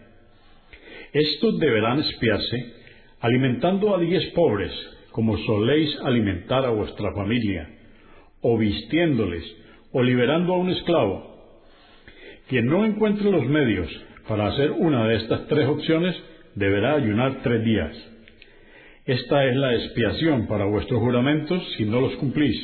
Estos 1.12 1.58
deberán 1.58 2.00
espiarse 2.00 2.74
alimentando 3.20 3.94
a 3.94 4.00
diez 4.00 4.24
pobres, 4.34 4.72
como 5.10 5.38
soléis 5.38 5.96
alimentar 6.02 6.64
a 6.64 6.70
vuestra 6.70 7.12
familia, 7.14 7.68
o 8.42 8.58
vistiéndoles, 8.58 9.44
o 9.92 10.02
liberando 10.02 10.52
a 10.52 10.58
un 10.58 10.70
esclavo. 10.70 11.34
Quien 12.48 12.66
no 12.66 12.84
encuentre 12.84 13.30
los 13.30 13.46
medios 13.46 13.88
para 14.28 14.48
hacer 14.48 14.72
una 14.72 15.06
de 15.06 15.16
estas 15.16 15.46
tres 15.46 15.68
opciones, 15.68 16.16
deberá 16.54 16.94
ayunar 16.96 17.42
tres 17.42 17.64
días. 17.64 17.96
Esta 19.06 19.44
es 19.44 19.56
la 19.56 19.74
expiación 19.74 20.46
para 20.46 20.64
vuestros 20.64 21.00
juramentos 21.00 21.62
si 21.76 21.84
no 21.84 22.00
los 22.00 22.14
cumplís. 22.16 22.56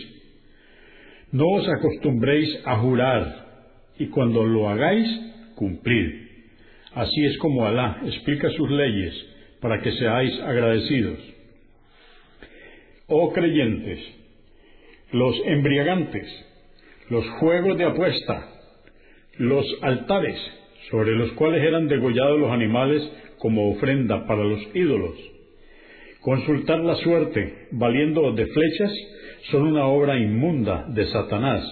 No 1.33 1.47
os 1.47 1.69
acostumbréis 1.69 2.61
a 2.67 2.77
jurar, 2.79 3.50
y 3.99 4.07
cuando 4.07 4.45
lo 4.45 4.69
hagáis, 4.69 5.09
cumplid. 5.55 6.29
Así 6.95 7.25
es 7.25 7.39
como 7.39 7.67
Alá 7.67 8.01
explica 8.05 8.51
sus 8.51 8.71
leyes, 8.71 9.15
para 9.61 9.81
que 9.81 9.93
seáis 9.93 10.41
agradecidos. 10.41 11.19
Oh 13.07 13.33
creyentes, 13.33 14.01
los 15.13 15.35
embriagantes, 15.45 16.27
los 17.11 17.29
juegos 17.41 17.77
de 17.77 17.85
apuesta, 17.85 18.49
los 19.39 19.67
altares 19.83 20.39
sobre 20.91 21.13
los 21.13 21.33
cuales 21.33 21.63
eran 21.63 21.89
degollados 21.89 22.41
los 22.41 22.51
animales 22.51 23.03
como 23.39 23.71
ofrenda 23.71 24.27
para 24.27 24.45
los 24.45 24.61
ídolos, 24.75 25.17
Consultar 26.21 26.81
la 26.81 26.97
suerte 26.97 27.69
valiendo 27.71 28.33
de 28.33 28.45
flechas 28.47 28.93
son 29.51 29.63
una 29.63 29.87
obra 29.87 30.19
inmunda 30.19 30.85
de 30.89 31.07
Satanás. 31.07 31.65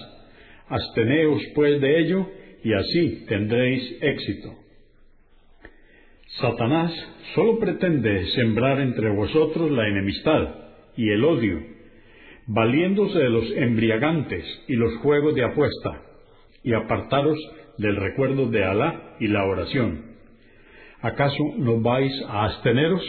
Absteneos 0.69 1.41
pues 1.55 1.81
de 1.81 1.99
ello 1.99 2.27
y 2.63 2.73
así 2.73 3.25
tendréis 3.27 3.97
éxito. 4.01 4.55
Satanás 6.39 6.91
solo 7.33 7.59
pretende 7.59 8.27
sembrar 8.31 8.79
entre 8.79 9.09
vosotros 9.09 9.71
la 9.71 9.87
enemistad 9.87 10.55
y 10.95 11.09
el 11.09 11.23
odio, 11.23 11.59
valiéndose 12.47 13.19
de 13.19 13.29
los 13.29 13.51
embriagantes 13.51 14.45
y 14.67 14.75
los 14.75 14.95
juegos 14.97 15.35
de 15.35 15.43
apuesta, 15.43 16.03
y 16.63 16.73
apartaros 16.73 17.37
del 17.77 17.95
recuerdo 17.95 18.49
de 18.49 18.63
Alá 18.63 19.15
y 19.19 19.27
la 19.27 19.43
oración. 19.45 20.05
¿Acaso 21.01 21.43
no 21.57 21.81
vais 21.81 22.13
a 22.27 22.45
absteneros? 22.45 23.01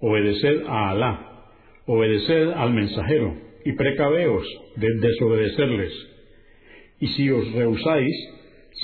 obedeced 0.00 0.66
a 0.66 0.90
Alá, 0.90 1.12
obedeced 1.86 2.50
al 2.50 2.72
mensajero, 2.74 3.34
y 3.64 3.72
precaveos 3.72 4.46
de 4.76 4.88
desobedecerles. 5.00 5.92
Y 7.00 7.08
si 7.08 7.30
os 7.30 7.52
rehusáis, 7.52 8.14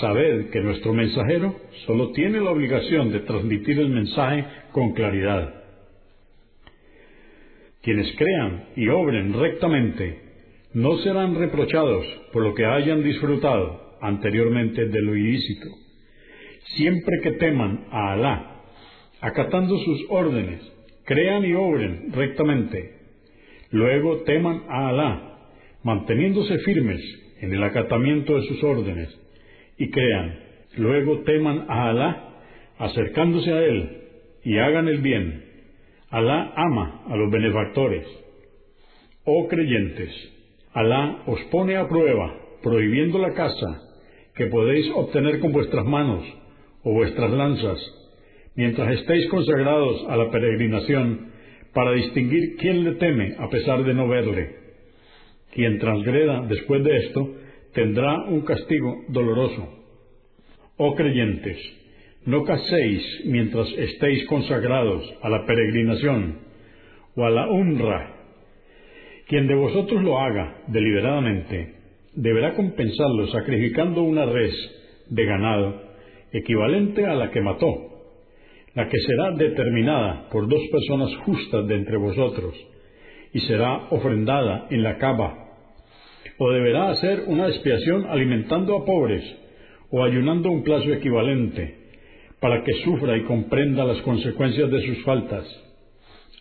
sabed 0.00 0.50
que 0.50 0.60
nuestro 0.60 0.92
mensajero 0.92 1.54
solo 1.86 2.12
tiene 2.12 2.40
la 2.40 2.50
obligación 2.50 3.12
de 3.12 3.20
transmitir 3.20 3.78
el 3.78 3.90
mensaje 3.90 4.44
con 4.72 4.92
claridad. 4.92 5.54
Quienes 7.82 8.14
crean 8.16 8.68
y 8.76 8.88
obren 8.88 9.32
rectamente 9.32 10.18
no 10.74 10.98
serán 10.98 11.34
reprochados 11.34 12.06
por 12.32 12.42
lo 12.42 12.54
que 12.54 12.64
hayan 12.64 13.02
disfrutado 13.02 13.96
anteriormente 14.00 14.86
de 14.86 15.02
lo 15.02 15.16
ilícito, 15.16 15.68
siempre 16.76 17.20
que 17.22 17.32
teman 17.32 17.86
a 17.90 18.12
Alá, 18.12 18.62
acatando 19.20 19.78
sus 19.78 20.06
órdenes 20.08 20.70
crean 21.10 21.44
y 21.44 21.52
obren 21.54 22.12
rectamente. 22.12 22.99
Luego 23.70 24.22
teman 24.22 24.62
a 24.68 24.88
Alá, 24.88 25.38
manteniéndose 25.82 26.58
firmes 26.58 27.00
en 27.40 27.54
el 27.54 27.62
acatamiento 27.62 28.36
de 28.36 28.46
sus 28.48 28.62
órdenes, 28.64 29.08
y 29.78 29.90
crean. 29.90 30.38
Luego 30.76 31.20
teman 31.20 31.66
a 31.68 31.90
Alá, 31.90 32.28
acercándose 32.78 33.52
a 33.52 33.64
Él, 33.64 33.98
y 34.44 34.58
hagan 34.58 34.88
el 34.88 35.00
bien. 35.00 35.44
Alá 36.10 36.52
ama 36.56 37.02
a 37.08 37.16
los 37.16 37.30
benefactores. 37.30 38.06
Oh 39.24 39.46
creyentes, 39.48 40.10
Alá 40.72 41.22
os 41.26 41.40
pone 41.50 41.76
a 41.76 41.88
prueba, 41.88 42.36
prohibiendo 42.62 43.18
la 43.18 43.34
caza, 43.34 43.80
que 44.34 44.46
podéis 44.46 44.90
obtener 44.94 45.40
con 45.40 45.52
vuestras 45.52 45.84
manos 45.84 46.24
o 46.82 46.92
vuestras 46.92 47.30
lanzas, 47.30 47.78
mientras 48.56 48.92
estéis 48.98 49.28
consagrados 49.28 50.04
a 50.08 50.16
la 50.16 50.30
peregrinación, 50.30 51.29
para 51.72 51.92
distinguir 51.92 52.56
quién 52.58 52.84
le 52.84 52.92
teme 52.96 53.34
a 53.38 53.48
pesar 53.48 53.84
de 53.84 53.94
no 53.94 54.08
verle. 54.08 54.56
Quien 55.52 55.78
transgreda 55.78 56.46
después 56.48 56.82
de 56.84 56.96
esto 56.96 57.34
tendrá 57.74 58.24
un 58.24 58.42
castigo 58.42 59.04
doloroso. 59.08 59.68
Oh 60.76 60.94
creyentes, 60.94 61.58
no 62.26 62.44
caséis 62.44 63.02
mientras 63.26 63.68
estéis 63.72 64.26
consagrados 64.26 65.02
a 65.22 65.28
la 65.28 65.44
peregrinación 65.46 66.38
o 67.16 67.24
a 67.24 67.30
la 67.30 67.48
honra. 67.48 68.16
Quien 69.28 69.46
de 69.46 69.54
vosotros 69.54 70.02
lo 70.02 70.18
haga 70.18 70.62
deliberadamente 70.68 71.74
deberá 72.14 72.54
compensarlo 72.54 73.28
sacrificando 73.28 74.02
una 74.02 74.26
res 74.26 74.54
de 75.08 75.24
ganado 75.24 75.82
equivalente 76.32 77.06
a 77.06 77.14
la 77.14 77.30
que 77.30 77.40
mató 77.40 77.89
la 78.74 78.88
que 78.88 78.98
será 79.00 79.32
determinada 79.32 80.28
por 80.30 80.48
dos 80.48 80.60
personas 80.70 81.16
justas 81.24 81.66
de 81.66 81.74
entre 81.74 81.96
vosotros, 81.96 82.54
y 83.32 83.40
será 83.40 83.88
ofrendada 83.90 84.66
en 84.70 84.82
la 84.82 84.98
cava, 84.98 85.50
o 86.38 86.50
deberá 86.50 86.90
hacer 86.90 87.24
una 87.26 87.48
expiación 87.48 88.06
alimentando 88.06 88.76
a 88.76 88.84
pobres, 88.84 89.24
o 89.90 90.04
ayunando 90.04 90.50
un 90.50 90.62
plazo 90.62 90.92
equivalente, 90.92 91.78
para 92.40 92.62
que 92.62 92.72
sufra 92.84 93.16
y 93.16 93.24
comprenda 93.24 93.84
las 93.84 94.00
consecuencias 94.02 94.70
de 94.70 94.82
sus 94.82 95.04
faltas. 95.04 95.44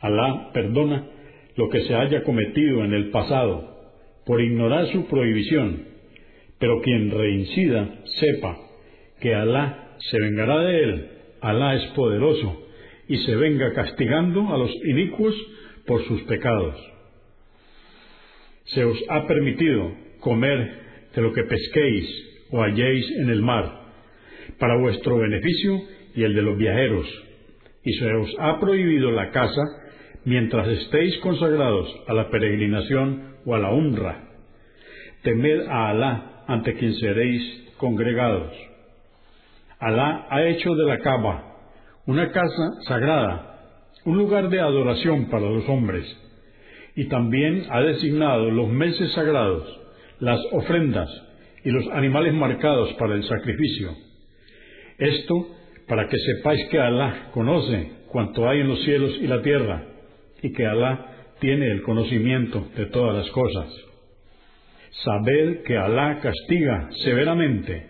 Alá 0.02 0.52
perdona 0.54 1.08
lo 1.56 1.68
que 1.70 1.82
se 1.82 1.96
haya 1.96 2.24
cometido 2.24 2.86
en 2.86 2.94
el 2.94 3.10
pasado, 3.10 3.78
por 4.26 4.40
ignorar 4.40 4.88
su 4.88 5.08
prohibición, 5.08 5.86
pero 6.60 6.82
quien 6.82 7.10
reincida 7.10 7.90
sepa 8.20 8.58
que 9.20 9.34
Alá 9.34 9.96
se 9.98 10.20
vengará 10.20 10.62
de 10.62 10.84
él 10.84 11.19
Alá 11.42 11.76
es 11.76 11.86
poderoso 11.92 12.68
y 13.08 13.18
se 13.18 13.36
venga 13.36 13.74
castigando 13.74 14.54
a 14.54 14.58
los 14.58 14.72
inicuos 14.86 15.36
por 15.86 16.04
sus 16.06 16.22
pecados. 16.24 16.76
Se 18.66 18.84
os 18.84 18.98
ha 19.10 19.26
permitido 19.26 19.92
comer 20.20 20.80
de 21.16 21.22
lo 21.22 21.34
que 21.34 21.44
pesquéis 21.44 22.06
o 22.52 22.62
halléis 22.62 23.10
en 23.18 23.30
el 23.30 23.42
mar, 23.42 23.80
para 24.60 24.78
vuestro 24.78 25.18
beneficio 25.18 25.82
y 26.16 26.24
el 26.24 26.36
de 26.36 26.42
los 26.42 26.58
viajeros, 26.58 27.08
y 27.84 27.94
se 27.94 28.14
os 28.14 28.36
ha 28.40 28.60
prohibido 28.60 29.12
la 29.12 29.32
caza 29.32 29.62
mientras 30.26 30.68
estéis 30.68 31.18
consagrados 31.20 31.88
a 32.08 32.14
la 32.14 32.30
peregrinación 32.30 33.36
o 33.46 33.56
a 33.56 33.60
la 33.60 33.72
honra. 33.72 34.30
Temed 35.24 35.62
a 35.68 35.90
Alá 35.90 36.44
ante 36.48 36.76
quien 36.76 36.94
seréis 36.96 37.74
congregados. 37.78 38.69
Alá 39.80 40.28
ha 40.30 40.44
hecho 40.44 40.76
de 40.76 40.86
la 40.86 41.00
Kaaba 41.00 41.50
una 42.06 42.32
casa 42.32 42.82
sagrada, 42.88 43.60
un 44.04 44.18
lugar 44.18 44.50
de 44.50 44.60
adoración 44.60 45.30
para 45.30 45.48
los 45.50 45.68
hombres, 45.70 46.06
y 46.96 47.08
también 47.08 47.66
ha 47.70 47.82
designado 47.82 48.50
los 48.50 48.68
meses 48.68 49.12
sagrados, 49.14 49.64
las 50.20 50.40
ofrendas 50.52 51.08
y 51.64 51.70
los 51.70 51.88
animales 51.92 52.34
marcados 52.34 52.94
para 52.94 53.14
el 53.14 53.24
sacrificio. 53.24 53.92
Esto 54.98 55.48
para 55.88 56.08
que 56.08 56.18
sepáis 56.18 56.68
que 56.70 56.80
Alá 56.80 57.30
conoce 57.32 57.92
cuanto 58.12 58.50
hay 58.50 58.62
en 58.62 58.68
los 58.70 58.84
cielos 58.84 59.16
y 59.22 59.28
la 59.28 59.42
tierra, 59.42 59.84
y 60.42 60.52
que 60.52 60.66
Alá 60.66 61.06
tiene 61.40 61.72
el 61.72 61.84
conocimiento 61.84 62.68
de 62.76 62.88
todas 62.88 63.16
las 63.16 63.30
cosas. 63.32 63.72
Sabed 65.04 65.64
que 65.64 65.78
Alá 65.78 66.20
castiga 66.22 66.90
severamente, 67.04 67.88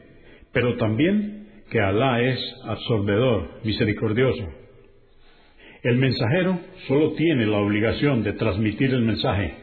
pero 0.51 0.75
también 0.75 1.38
que 1.70 1.80
Alá 1.80 2.22
es 2.22 2.39
absorbedor, 2.65 3.61
misericordioso. 3.63 4.47
El 5.84 5.97
mensajero 5.97 6.59
solo 6.88 7.13
tiene 7.13 7.45
la 7.45 7.57
obligación 7.57 8.24
de 8.24 8.34
transmitir 8.34 8.93
el 8.93 9.01
mensaje, 9.01 9.53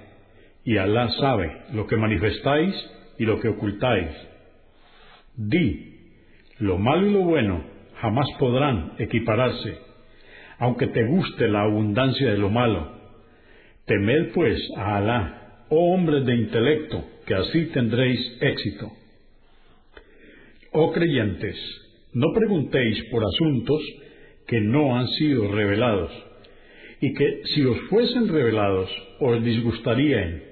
y 0.64 0.78
Alá 0.78 1.11
sabe 1.20 1.50
lo 1.74 1.86
que 1.86 1.96
manifestáis 1.96 2.74
y 3.18 3.24
lo 3.24 3.40
que 3.40 3.48
ocultáis. 3.48 4.11
Di, 5.36 5.94
lo 6.59 6.78
malo 6.78 7.07
y 7.07 7.12
lo 7.12 7.20
bueno 7.20 7.64
jamás 8.00 8.26
podrán 8.38 8.92
equipararse, 8.98 9.78
aunque 10.59 10.86
te 10.86 11.04
guste 11.04 11.48
la 11.48 11.62
abundancia 11.62 12.30
de 12.30 12.38
lo 12.38 12.50
malo. 12.50 12.94
Temed 13.86 14.32
pues 14.32 14.59
a 14.76 14.96
Alá, 14.96 15.64
oh 15.68 15.94
hombres 15.94 16.24
de 16.24 16.34
intelecto, 16.34 17.04
que 17.26 17.34
así 17.34 17.66
tendréis 17.66 18.38
éxito. 18.40 18.90
Oh 20.72 20.92
creyentes, 20.92 21.57
no 22.16 22.32
preguntéis 22.32 23.04
por 23.10 23.22
asuntos 23.22 23.82
que 24.46 24.58
no 24.58 24.96
han 24.96 25.06
sido 25.18 25.52
revelados, 25.52 26.10
y 26.98 27.12
que 27.12 27.42
si 27.54 27.62
os 27.62 27.78
fuesen 27.90 28.28
revelados 28.28 28.90
os 29.20 29.44
disgustarían. 29.44 30.42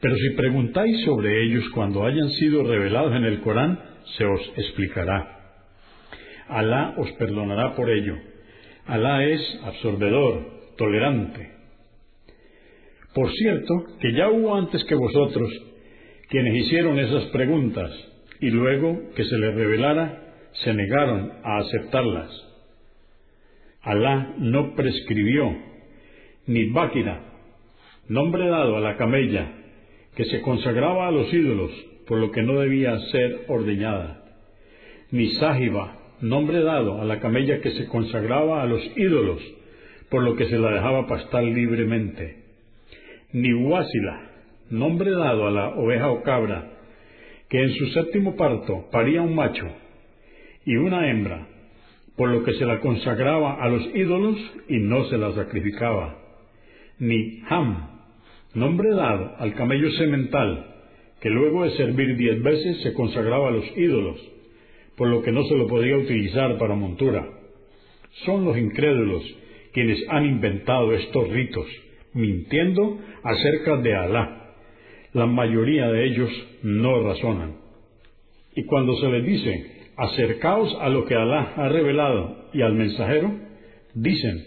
Pero 0.00 0.16
si 0.16 0.30
preguntáis 0.30 1.04
sobre 1.04 1.44
ellos 1.44 1.68
cuando 1.74 2.06
hayan 2.06 2.30
sido 2.30 2.62
revelados 2.62 3.14
en 3.16 3.24
el 3.24 3.40
Corán, 3.40 3.78
se 4.16 4.24
os 4.24 4.40
explicará. 4.56 5.60
Alá 6.48 6.94
os 6.96 7.12
perdonará 7.12 7.74
por 7.74 7.90
ello. 7.90 8.16
Alá 8.86 9.26
es 9.26 9.42
absorbedor, 9.62 10.74
tolerante. 10.78 11.50
Por 13.14 13.30
cierto, 13.30 13.74
que 14.00 14.12
ya 14.14 14.30
hubo 14.30 14.54
antes 14.54 14.82
que 14.84 14.94
vosotros 14.94 15.50
quienes 16.30 16.64
hicieron 16.64 16.98
esas 16.98 17.24
preguntas, 17.26 17.90
y 18.40 18.48
luego 18.48 19.10
que 19.14 19.24
se 19.24 19.36
les 19.36 19.54
revelara, 19.54 20.25
se 20.62 20.72
negaron 20.72 21.32
a 21.42 21.58
aceptarlas. 21.58 22.30
Alá 23.82 24.34
no 24.38 24.74
prescribió, 24.74 25.56
ni 26.46 26.70
Báquira, 26.70 27.20
nombre 28.08 28.48
dado 28.48 28.76
a 28.76 28.80
la 28.80 28.96
camella, 28.96 29.52
que 30.14 30.24
se 30.24 30.40
consagraba 30.40 31.08
a 31.08 31.10
los 31.10 31.32
ídolos, 31.32 31.70
por 32.06 32.18
lo 32.18 32.30
que 32.30 32.42
no 32.42 32.60
debía 32.60 32.98
ser 33.12 33.44
ordeñada, 33.48 34.24
ni 35.10 35.28
Sájiba, 35.34 35.98
nombre 36.20 36.62
dado 36.62 37.00
a 37.00 37.04
la 37.04 37.20
camella 37.20 37.60
que 37.60 37.72
se 37.72 37.86
consagraba 37.86 38.62
a 38.62 38.66
los 38.66 38.82
ídolos, 38.96 39.42
por 40.10 40.22
lo 40.22 40.36
que 40.36 40.46
se 40.46 40.58
la 40.58 40.70
dejaba 40.70 41.06
pastar 41.06 41.44
libremente, 41.44 42.44
ni 43.32 43.52
Huásila, 43.52 44.30
nombre 44.70 45.10
dado 45.10 45.46
a 45.46 45.50
la 45.50 45.68
oveja 45.70 46.10
o 46.10 46.22
cabra, 46.22 46.72
que 47.48 47.62
en 47.62 47.70
su 47.74 47.86
séptimo 47.88 48.36
parto 48.36 48.88
paría 48.90 49.22
un 49.22 49.34
macho, 49.34 49.66
y 50.66 50.76
una 50.76 51.08
hembra, 51.08 51.46
por 52.16 52.28
lo 52.28 52.42
que 52.42 52.54
se 52.54 52.66
la 52.66 52.80
consagraba 52.80 53.62
a 53.62 53.68
los 53.68 53.86
ídolos 53.94 54.36
y 54.68 54.78
no 54.80 55.04
se 55.04 55.16
la 55.16 55.32
sacrificaba. 55.32 56.18
Ni 56.98 57.40
Ham, 57.48 57.88
nombre 58.54 58.90
dado 58.90 59.36
al 59.38 59.54
camello 59.54 59.90
semental, 59.92 60.74
que 61.20 61.30
luego 61.30 61.64
de 61.64 61.70
servir 61.76 62.16
diez 62.16 62.42
veces 62.42 62.82
se 62.82 62.94
consagraba 62.94 63.48
a 63.48 63.52
los 63.52 63.64
ídolos, 63.78 64.16
por 64.96 65.08
lo 65.08 65.22
que 65.22 65.30
no 65.30 65.44
se 65.44 65.54
lo 65.54 65.68
podía 65.68 65.96
utilizar 65.96 66.58
para 66.58 66.74
montura. 66.74 67.24
Son 68.24 68.44
los 68.44 68.58
incrédulos 68.58 69.22
quienes 69.72 70.02
han 70.08 70.24
inventado 70.24 70.92
estos 70.94 71.28
ritos, 71.28 71.66
mintiendo 72.12 72.98
acerca 73.22 73.76
de 73.76 73.94
Alá. 73.94 74.54
La 75.12 75.26
mayoría 75.26 75.88
de 75.88 76.06
ellos 76.06 76.30
no 76.62 77.02
razonan. 77.02 77.56
Y 78.54 78.64
cuando 78.64 78.96
se 78.96 79.08
les 79.08 79.24
dice, 79.24 79.75
acercaos 79.96 80.76
a 80.80 80.88
lo 80.88 81.04
que 81.06 81.14
Alá 81.14 81.54
ha 81.56 81.68
revelado 81.68 82.48
y 82.52 82.62
al 82.62 82.74
mensajero, 82.74 83.32
dicen, 83.94 84.44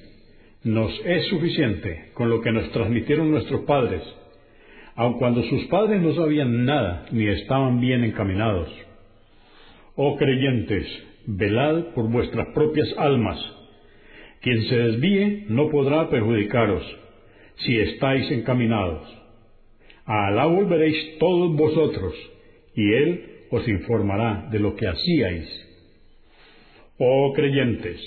nos 0.63 0.91
es 1.05 1.25
suficiente 1.27 2.11
con 2.13 2.29
lo 2.29 2.41
que 2.41 2.51
nos 2.51 2.71
transmitieron 2.71 3.31
nuestros 3.31 3.61
padres, 3.61 4.03
aun 4.95 5.17
cuando 5.17 5.41
sus 5.43 5.65
padres 5.65 6.01
no 6.01 6.13
sabían 6.13 6.65
nada 6.65 7.05
ni 7.11 7.27
estaban 7.27 7.79
bien 7.79 8.03
encaminados. 8.03 8.69
Oh 9.95 10.17
creyentes, 10.17 10.85
velad 11.25 11.93
por 11.95 12.09
vuestras 12.09 12.47
propias 12.53 12.87
almas. 12.97 13.39
Quien 14.41 14.63
se 14.63 14.75
desvíe 14.77 15.45
no 15.49 15.69
podrá 15.69 16.09
perjudicaros, 16.09 16.83
si 17.57 17.77
estáis 17.77 18.29
encaminados. 18.31 19.07
A 20.05 20.27
Alá 20.27 20.45
volveréis 20.45 21.17
todos 21.19 21.55
vosotros, 21.55 22.13
y 22.75 22.93
Él 22.93 23.38
os 23.51 23.67
informará 23.67 24.47
de 24.51 24.59
lo 24.59 24.75
que 24.75 24.87
hacíais. 24.87 25.47
Oh 26.97 27.33
creyentes, 27.33 27.99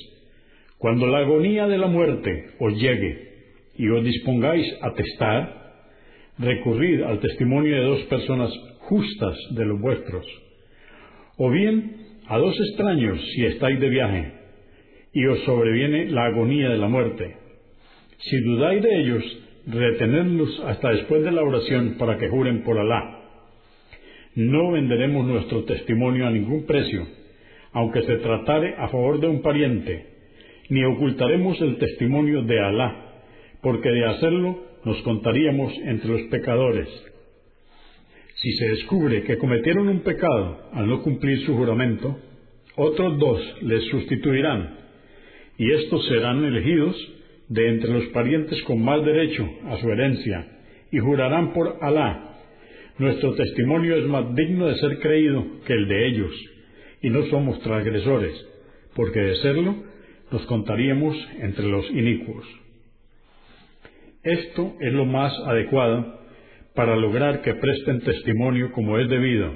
cuando 0.79 1.07
la 1.07 1.19
agonía 1.19 1.67
de 1.67 1.79
la 1.79 1.87
muerte 1.87 2.51
os 2.59 2.75
llegue 2.81 3.33
y 3.77 3.89
os 3.89 4.05
dispongáis 4.05 4.67
a 4.83 4.93
testar, 4.93 5.63
recurrid 6.39 7.03
al 7.03 7.21
testimonio 7.21 7.75
de 7.75 7.83
dos 7.83 8.01
personas 8.03 8.51
justas 8.81 9.37
de 9.51 9.65
los 9.65 9.81
vuestros, 9.81 10.27
o 11.39 11.51
bien 11.51 11.97
a 12.27 12.39
dos 12.39 12.59
extraños 12.61 13.21
si 13.35 13.45
estáis 13.47 13.81
de 13.81 13.89
viaje 13.89 14.33
y 15.13 15.27
os 15.27 15.41
sobreviene 15.45 16.07
la 16.07 16.27
agonía 16.27 16.71
de 16.71 16.79
la 16.79 16.89
muerte. 16.89 17.37
Si 18.19 18.41
dudáis 18.41 18.83
de 18.83 19.01
ellos, 19.01 19.23
retenedlos 19.67 20.61
hasta 20.67 20.91
después 20.91 21.23
de 21.23 21.33
la 21.33 21.43
oración 21.43 21.97
para 21.99 22.17
que 22.19 22.29
juren 22.29 22.63
por 22.63 22.79
Alá 22.79 23.22
no 24.35 24.73
venderemos 24.73 25.27
nuestro 25.27 25.65
testimonio 25.65 26.27
a 26.27 26.31
ningún 26.31 26.65
precio, 26.65 27.07
aunque 27.73 28.03
se 28.03 28.17
tratare 28.17 28.75
a 28.79 28.89
favor 28.89 29.21
de 29.21 29.27
un 29.27 29.43
pariente, 29.43 30.07
ni 30.69 30.85
ocultaremos 30.85 31.61
el 31.61 31.77
testimonio 31.77 32.43
de 32.43 32.61
Alá, 32.61 33.23
porque 33.61 33.91
de 33.91 34.05
hacerlo 34.07 34.59
nos 34.85 35.01
contaríamos 35.03 35.73
entre 35.85 36.09
los 36.09 36.23
pecadores. 36.23 36.89
Si 38.37 38.53
se 38.53 38.69
descubre 38.69 39.23
que 39.23 39.39
cometieron 39.39 39.89
un 39.89 40.01
pecado 40.01 40.63
al 40.73 40.89
no 40.89 41.03
cumplir 41.03 41.45
su 41.45 41.55
juramento, 41.55 42.19
otros 42.77 43.19
dos 43.19 43.63
les 43.63 43.85
sustituirán, 43.91 44.79
y 45.59 45.71
estos 45.73 46.09
serán 46.09 46.43
elegidos 46.43 46.97
de 47.49 47.69
entre 47.69 47.93
los 47.93 48.07
parientes 48.07 48.63
con 48.63 48.83
más 48.83 49.05
derecho 49.05 49.49
a 49.67 49.77
su 49.77 49.91
herencia, 49.91 50.47
y 50.91 50.99
jurarán 50.99 51.53
por 51.53 51.77
Alá 51.83 52.32
nuestro 53.03 53.35
testimonio 53.35 53.97
es 53.97 54.07
más 54.07 54.35
digno 54.35 54.69
de 54.69 54.77
ser 54.77 55.01
creído 55.01 55.45
que 55.67 55.73
el 55.73 55.89
de 55.89 56.07
ellos, 56.07 56.33
y 57.03 57.11
no 57.11 57.25
somos 57.27 57.61
transgresores, 57.61 58.33
porque 58.95 59.21
de 59.21 59.37
serlo 59.37 59.75
nos 60.31 60.47
contaríamos 60.47 61.17
entre 61.41 61.67
los 61.67 61.91
inicuos. 61.91 62.47
Esto 64.23 64.77
es 64.81 64.93
lo 64.93 65.05
más 65.05 65.33
adecuado 65.47 66.21
para 66.75 66.95
lograr 66.97 67.43
que 67.43 67.55
presten 67.55 68.01
testimonio 68.01 68.71
como 68.71 68.99
es 68.99 69.09
debido, 69.09 69.53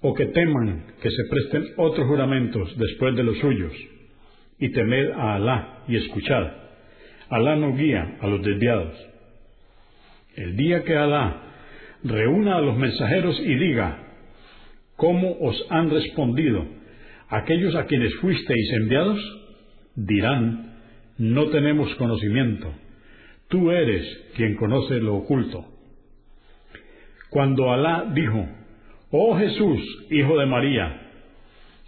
o 0.00 0.14
que 0.14 0.26
teman 0.26 0.86
que 1.00 1.10
se 1.10 1.24
presten 1.30 1.72
otros 1.76 2.06
juramentos 2.08 2.76
después 2.76 3.14
de 3.14 3.22
los 3.22 3.38
suyos, 3.38 3.72
y 4.58 4.70
temed 4.70 5.12
a 5.12 5.36
Alá 5.36 5.84
y 5.86 5.96
escuchad. 5.96 6.48
Alá 7.28 7.54
no 7.54 7.76
guía 7.76 8.18
a 8.20 8.26
los 8.26 8.42
desviados. 8.42 8.94
El 10.34 10.56
día 10.56 10.82
que 10.82 10.96
Alá 10.96 11.49
reúna 12.04 12.56
a 12.56 12.60
los 12.60 12.76
mensajeros 12.76 13.38
y 13.40 13.54
diga, 13.54 13.98
¿cómo 14.96 15.36
os 15.40 15.66
han 15.70 15.90
respondido 15.90 16.66
aquellos 17.28 17.74
a 17.74 17.86
quienes 17.86 18.14
fuisteis 18.16 18.72
enviados? 18.72 19.18
Dirán, 19.96 20.76
no 21.18 21.46
tenemos 21.48 21.94
conocimiento. 21.96 22.72
Tú 23.48 23.70
eres 23.70 24.06
quien 24.36 24.56
conoce 24.56 25.00
lo 25.00 25.16
oculto. 25.16 25.66
Cuando 27.30 27.72
Alá 27.72 28.10
dijo, 28.14 28.48
Oh 29.10 29.36
Jesús, 29.36 29.80
hijo 30.10 30.38
de 30.38 30.46
María, 30.46 31.00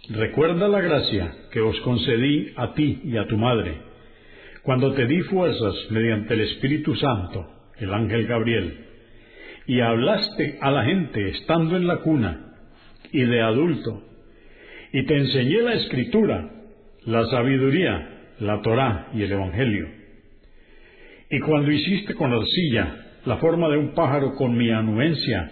recuerda 0.09 0.67
la 0.67 0.81
gracia 0.81 1.33
que 1.51 1.61
os 1.61 1.79
concedí 1.81 2.51
a 2.57 2.73
ti 2.73 3.01
y 3.05 3.17
a 3.17 3.27
tu 3.27 3.37
madre, 3.37 3.77
cuando 4.61 4.93
te 4.93 5.05
di 5.05 5.21
fuerzas 5.21 5.73
mediante 5.89 6.33
el 6.33 6.41
Espíritu 6.41 6.95
Santo, 6.95 7.47
el 7.77 7.93
ángel 7.93 8.27
Gabriel, 8.27 8.92
y 9.65 9.79
hablaste 9.79 10.57
a 10.61 10.71
la 10.71 10.83
gente 10.83 11.29
estando 11.29 11.77
en 11.77 11.87
la 11.87 11.97
cuna 11.97 12.55
y 13.11 13.23
de 13.23 13.41
adulto, 13.41 14.03
y 14.91 15.03
te 15.05 15.15
enseñé 15.15 15.61
la 15.61 15.73
escritura, 15.73 16.49
la 17.05 17.25
sabiduría, 17.27 18.09
la 18.39 18.61
Torá 18.61 19.09
y 19.13 19.23
el 19.23 19.31
Evangelio. 19.31 19.87
Y 21.29 21.39
cuando 21.39 21.71
hiciste 21.71 22.13
con 22.15 22.33
arcilla 22.33 22.95
la 23.25 23.37
forma 23.37 23.69
de 23.69 23.77
un 23.77 23.93
pájaro 23.93 24.35
con 24.35 24.57
mi 24.57 24.69
anuencia, 24.69 25.51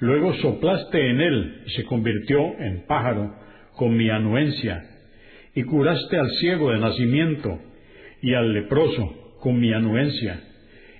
luego 0.00 0.34
soplaste 0.34 1.10
en 1.10 1.20
él 1.20 1.62
y 1.66 1.70
se 1.70 1.84
convirtió 1.84 2.58
en 2.58 2.84
pájaro 2.86 3.34
con 3.76 3.96
mi 3.96 4.10
anuencia, 4.10 4.82
y 5.54 5.62
curaste 5.62 6.18
al 6.18 6.30
ciego 6.40 6.70
de 6.72 6.78
nacimiento 6.78 7.60
y 8.20 8.34
al 8.34 8.52
leproso 8.52 9.36
con 9.40 9.60
mi 9.60 9.72
anuencia, 9.72 10.40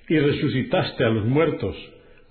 y 0.07 0.19
resucitaste 0.19 1.03
a 1.03 1.09
los 1.09 1.25
muertos 1.25 1.75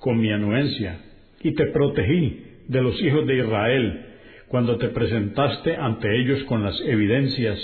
con 0.04 0.20
mi 0.20 0.30
anuencia, 0.30 1.00
y 1.42 1.54
te 1.54 1.64
protegí 1.68 2.42
de 2.68 2.82
los 2.82 3.02
hijos 3.02 3.26
de 3.26 3.38
Israel 3.38 4.06
cuando 4.48 4.76
te 4.76 4.88
presentaste 4.88 5.76
ante 5.76 6.20
ellos 6.20 6.44
con 6.44 6.62
las 6.62 6.78
evidencias 6.82 7.58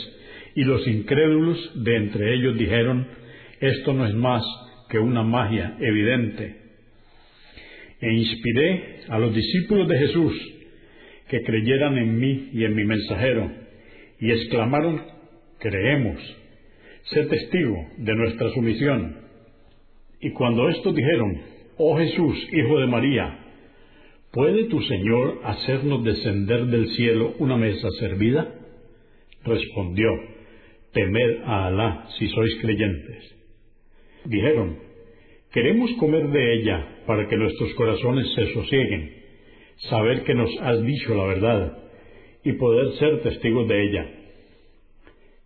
y 0.55 0.64
los 0.64 0.88
incrédulos 0.88 1.84
de 1.84 1.97
entre 1.97 2.32
ellos 2.32 2.57
dijeron, 2.57 3.07
esto 3.61 3.93
no 3.93 4.07
es 4.07 4.14
más 4.14 4.43
que 4.88 4.99
una 4.99 5.22
magia 5.22 5.76
evidente. 5.80 6.57
E 8.01 8.11
inspiré 8.11 9.01
a 9.11 9.18
los 9.18 9.34
discípulos 9.34 9.86
de 9.86 9.99
Jesús 9.99 10.32
que 11.28 11.43
creyeran 11.43 11.99
en 11.99 12.18
mí 12.18 12.49
y 12.55 12.64
en 12.64 12.74
mi 12.74 12.86
mensajero, 12.86 13.53
y 14.18 14.30
exclamaron, 14.30 15.03
creemos, 15.59 16.18
sé 17.03 17.22
testigo 17.26 17.76
de 17.99 18.14
nuestra 18.14 18.49
sumisión. 18.55 19.18
Y 20.22 20.30
cuando 20.30 20.70
estos 20.70 20.95
dijeron, 20.95 21.59
oh 21.83 21.97
Jesús, 21.97 22.37
hijo 22.53 22.78
de 22.78 22.87
María, 22.87 23.39
¿puede 24.33 24.64
tu 24.64 24.83
Señor 24.83 25.41
hacernos 25.45 26.05
descender 26.05 26.66
del 26.66 26.89
cielo 26.91 27.35
una 27.39 27.57
mesa 27.57 27.89
servida? 27.99 28.55
Respondió, 29.45 30.09
temed 30.93 31.43
a 31.45 31.68
Alá 31.68 32.07
si 32.18 32.28
sois 32.28 32.55
creyentes. 32.61 33.35
Dijeron, 34.26 34.78
queremos 35.53 35.91
comer 35.95 36.28
de 36.28 36.55
ella 36.57 37.03
para 37.07 37.26
que 37.26 37.37
nuestros 37.39 37.72
corazones 37.72 38.31
se 38.35 38.53
sosieguen, 38.53 39.14
saber 39.89 40.24
que 40.24 40.35
nos 40.35 40.51
has 40.61 40.83
dicho 40.83 41.14
la 41.14 41.24
verdad 41.24 41.78
y 42.45 42.53
poder 42.53 42.93
ser 42.99 43.22
testigos 43.22 43.66
de 43.68 43.83
ella. 43.83 44.07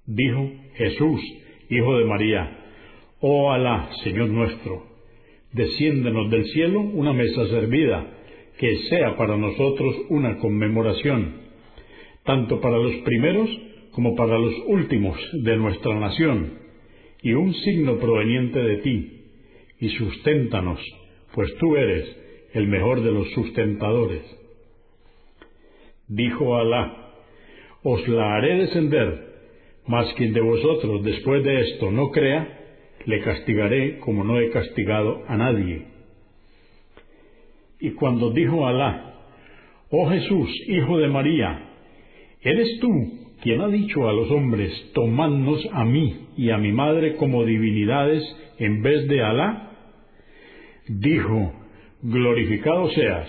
Dijo 0.06 0.50
Jesús, 0.74 1.20
Hijo 1.70 1.96
de 1.96 2.04
María, 2.04 2.58
Oh 3.20 3.52
Alá, 3.52 3.88
Señor 4.02 4.28
nuestro, 4.30 4.93
desciéndenos 5.54 6.30
del 6.30 6.44
cielo 6.46 6.80
una 6.80 7.12
mesa 7.12 7.46
servida, 7.48 8.06
que 8.58 8.76
sea 8.88 9.16
para 9.16 9.36
nosotros 9.36 9.96
una 10.10 10.38
conmemoración, 10.38 11.42
tanto 12.24 12.60
para 12.60 12.78
los 12.78 12.94
primeros 12.96 13.50
como 13.92 14.14
para 14.16 14.38
los 14.38 14.52
últimos 14.66 15.16
de 15.32 15.56
nuestra 15.56 15.98
nación, 15.98 16.58
y 17.22 17.32
un 17.32 17.54
signo 17.54 17.98
proveniente 17.98 18.58
de 18.58 18.76
ti, 18.78 19.10
y 19.80 19.88
susténtanos, 19.90 20.80
pues 21.34 21.54
tú 21.56 21.76
eres 21.76 22.04
el 22.52 22.68
mejor 22.68 23.02
de 23.02 23.12
los 23.12 23.30
sustentadores. 23.32 24.22
Dijo 26.08 26.56
Alá, 26.56 27.12
os 27.82 28.06
la 28.08 28.36
haré 28.36 28.58
descender, 28.58 29.34
mas 29.86 30.12
quien 30.14 30.32
de 30.32 30.40
vosotros 30.40 31.02
después 31.04 31.44
de 31.44 31.60
esto 31.60 31.90
no 31.90 32.10
crea, 32.10 32.53
le 33.06 33.20
castigaré 33.20 33.98
como 33.98 34.24
no 34.24 34.38
he 34.38 34.50
castigado 34.50 35.24
a 35.28 35.36
nadie. 35.36 35.86
Y 37.80 37.90
cuando 37.90 38.30
dijo 38.30 38.66
Alá, 38.66 39.14
oh 39.90 40.08
Jesús, 40.08 40.48
hijo 40.68 40.98
de 40.98 41.08
María, 41.08 41.68
¿eres 42.40 42.78
tú 42.80 42.88
quien 43.42 43.60
ha 43.60 43.68
dicho 43.68 44.08
a 44.08 44.12
los 44.12 44.30
hombres, 44.30 44.72
tomadnos 44.94 45.66
a 45.72 45.84
mí 45.84 46.28
y 46.36 46.50
a 46.50 46.58
mi 46.58 46.72
madre 46.72 47.16
como 47.16 47.44
divinidades 47.44 48.22
en 48.58 48.82
vez 48.82 49.06
de 49.08 49.22
Alá? 49.22 49.70
Dijo, 50.88 51.52
glorificado 52.02 52.90
seas, 52.90 53.28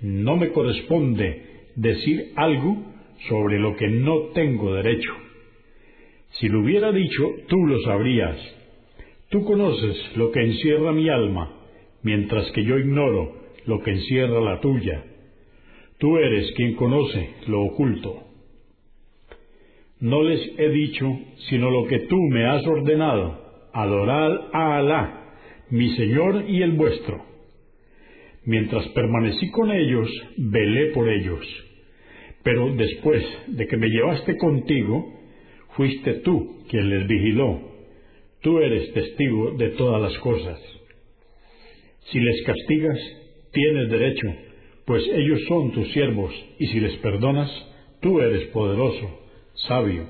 no 0.00 0.36
me 0.36 0.50
corresponde 0.50 1.42
decir 1.76 2.32
algo 2.36 2.76
sobre 3.28 3.58
lo 3.58 3.76
que 3.76 3.88
no 3.88 4.28
tengo 4.34 4.74
derecho. 4.74 5.12
Si 6.32 6.48
lo 6.48 6.60
hubiera 6.60 6.92
dicho, 6.92 7.34
tú 7.48 7.66
lo 7.66 7.80
sabrías. 7.80 8.36
Tú 9.30 9.44
conoces 9.44 10.16
lo 10.16 10.30
que 10.30 10.40
encierra 10.40 10.92
mi 10.92 11.08
alma, 11.08 11.52
mientras 12.02 12.50
que 12.52 12.64
yo 12.64 12.78
ignoro 12.78 13.34
lo 13.66 13.82
que 13.82 13.90
encierra 13.90 14.40
la 14.40 14.60
tuya. 14.60 15.04
Tú 15.98 16.16
eres 16.18 16.52
quien 16.52 16.74
conoce 16.74 17.30
lo 17.48 17.62
oculto. 17.62 18.22
No 19.98 20.22
les 20.22 20.40
he 20.58 20.68
dicho 20.68 21.06
sino 21.48 21.70
lo 21.70 21.86
que 21.86 22.00
tú 22.00 22.16
me 22.30 22.46
has 22.46 22.64
ordenado, 22.66 23.68
adorad 23.72 24.48
a 24.52 24.76
Alá, 24.76 25.34
mi 25.70 25.90
Señor 25.96 26.44
y 26.48 26.62
el 26.62 26.72
vuestro. 26.72 27.24
Mientras 28.44 28.86
permanecí 28.90 29.50
con 29.50 29.72
ellos, 29.72 30.08
velé 30.36 30.92
por 30.92 31.08
ellos. 31.08 31.44
Pero 32.44 32.72
después 32.76 33.24
de 33.48 33.66
que 33.66 33.76
me 33.76 33.88
llevaste 33.88 34.36
contigo, 34.36 35.12
fuiste 35.70 36.14
tú 36.20 36.62
quien 36.68 36.88
les 36.90 37.08
vigiló. 37.08 37.75
Tú 38.46 38.60
eres 38.60 38.92
testigo 38.92 39.56
de 39.58 39.70
todas 39.70 40.00
las 40.00 40.16
cosas. 40.20 40.60
Si 42.12 42.20
les 42.20 42.42
castigas, 42.44 42.96
tienes 43.52 43.90
derecho, 43.90 44.28
pues 44.84 45.02
ellos 45.12 45.40
son 45.48 45.72
tus 45.72 45.90
siervos, 45.90 46.32
y 46.60 46.68
si 46.68 46.78
les 46.78 46.96
perdonas, 46.98 47.50
tú 48.00 48.20
eres 48.20 48.46
poderoso 48.50 49.20
sabio. 49.66 50.08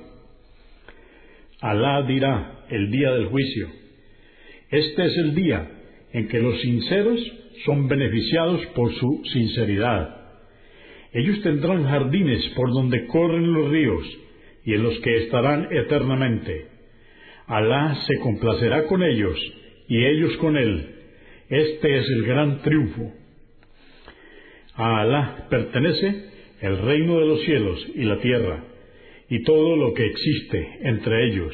Alá 1.61 2.03
dirá 2.03 2.67
el 2.69 2.91
día 2.91 3.11
del 3.13 3.25
juicio. 3.25 3.69
Este 4.69 5.05
es 5.05 5.17
el 5.17 5.33
día 5.33 5.71
en 6.13 6.27
que 6.27 6.37
los 6.37 6.61
sinceros 6.61 7.19
son 7.65 7.87
beneficiados 7.87 8.63
por 8.75 8.93
su 8.93 9.23
sinceridad. 9.33 10.15
Ellos 11.11 11.41
tendrán 11.41 11.85
jardines 11.85 12.47
por 12.55 12.71
donde 12.71 13.07
corren 13.07 13.51
los 13.51 13.67
ríos 13.71 14.05
y 14.63 14.75
en 14.75 14.83
los 14.83 14.99
que 14.99 15.23
estarán 15.23 15.69
eternamente. 15.71 16.76
Alá 17.47 17.95
se 18.05 18.19
complacerá 18.19 18.85
con 18.87 19.03
ellos 19.03 19.37
y 19.87 20.05
ellos 20.05 20.35
con 20.37 20.57
él. 20.57 20.95
Este 21.49 21.97
es 21.97 22.09
el 22.09 22.25
gran 22.25 22.61
triunfo. 22.61 23.13
A 24.75 25.01
Alá 25.01 25.47
pertenece 25.49 26.29
el 26.61 26.77
reino 26.79 27.19
de 27.19 27.25
los 27.25 27.41
cielos 27.41 27.87
y 27.95 28.03
la 28.03 28.19
tierra 28.19 28.63
y 29.29 29.43
todo 29.43 29.75
lo 29.75 29.93
que 29.93 30.05
existe 30.05 30.79
entre 30.83 31.27
ellos, 31.27 31.53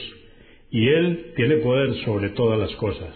y 0.70 0.88
Él 0.88 1.34
tiene 1.36 1.58
poder 1.58 1.96
sobre 2.06 2.30
todas 2.30 2.60
las 2.60 2.72
cosas. 2.76 3.16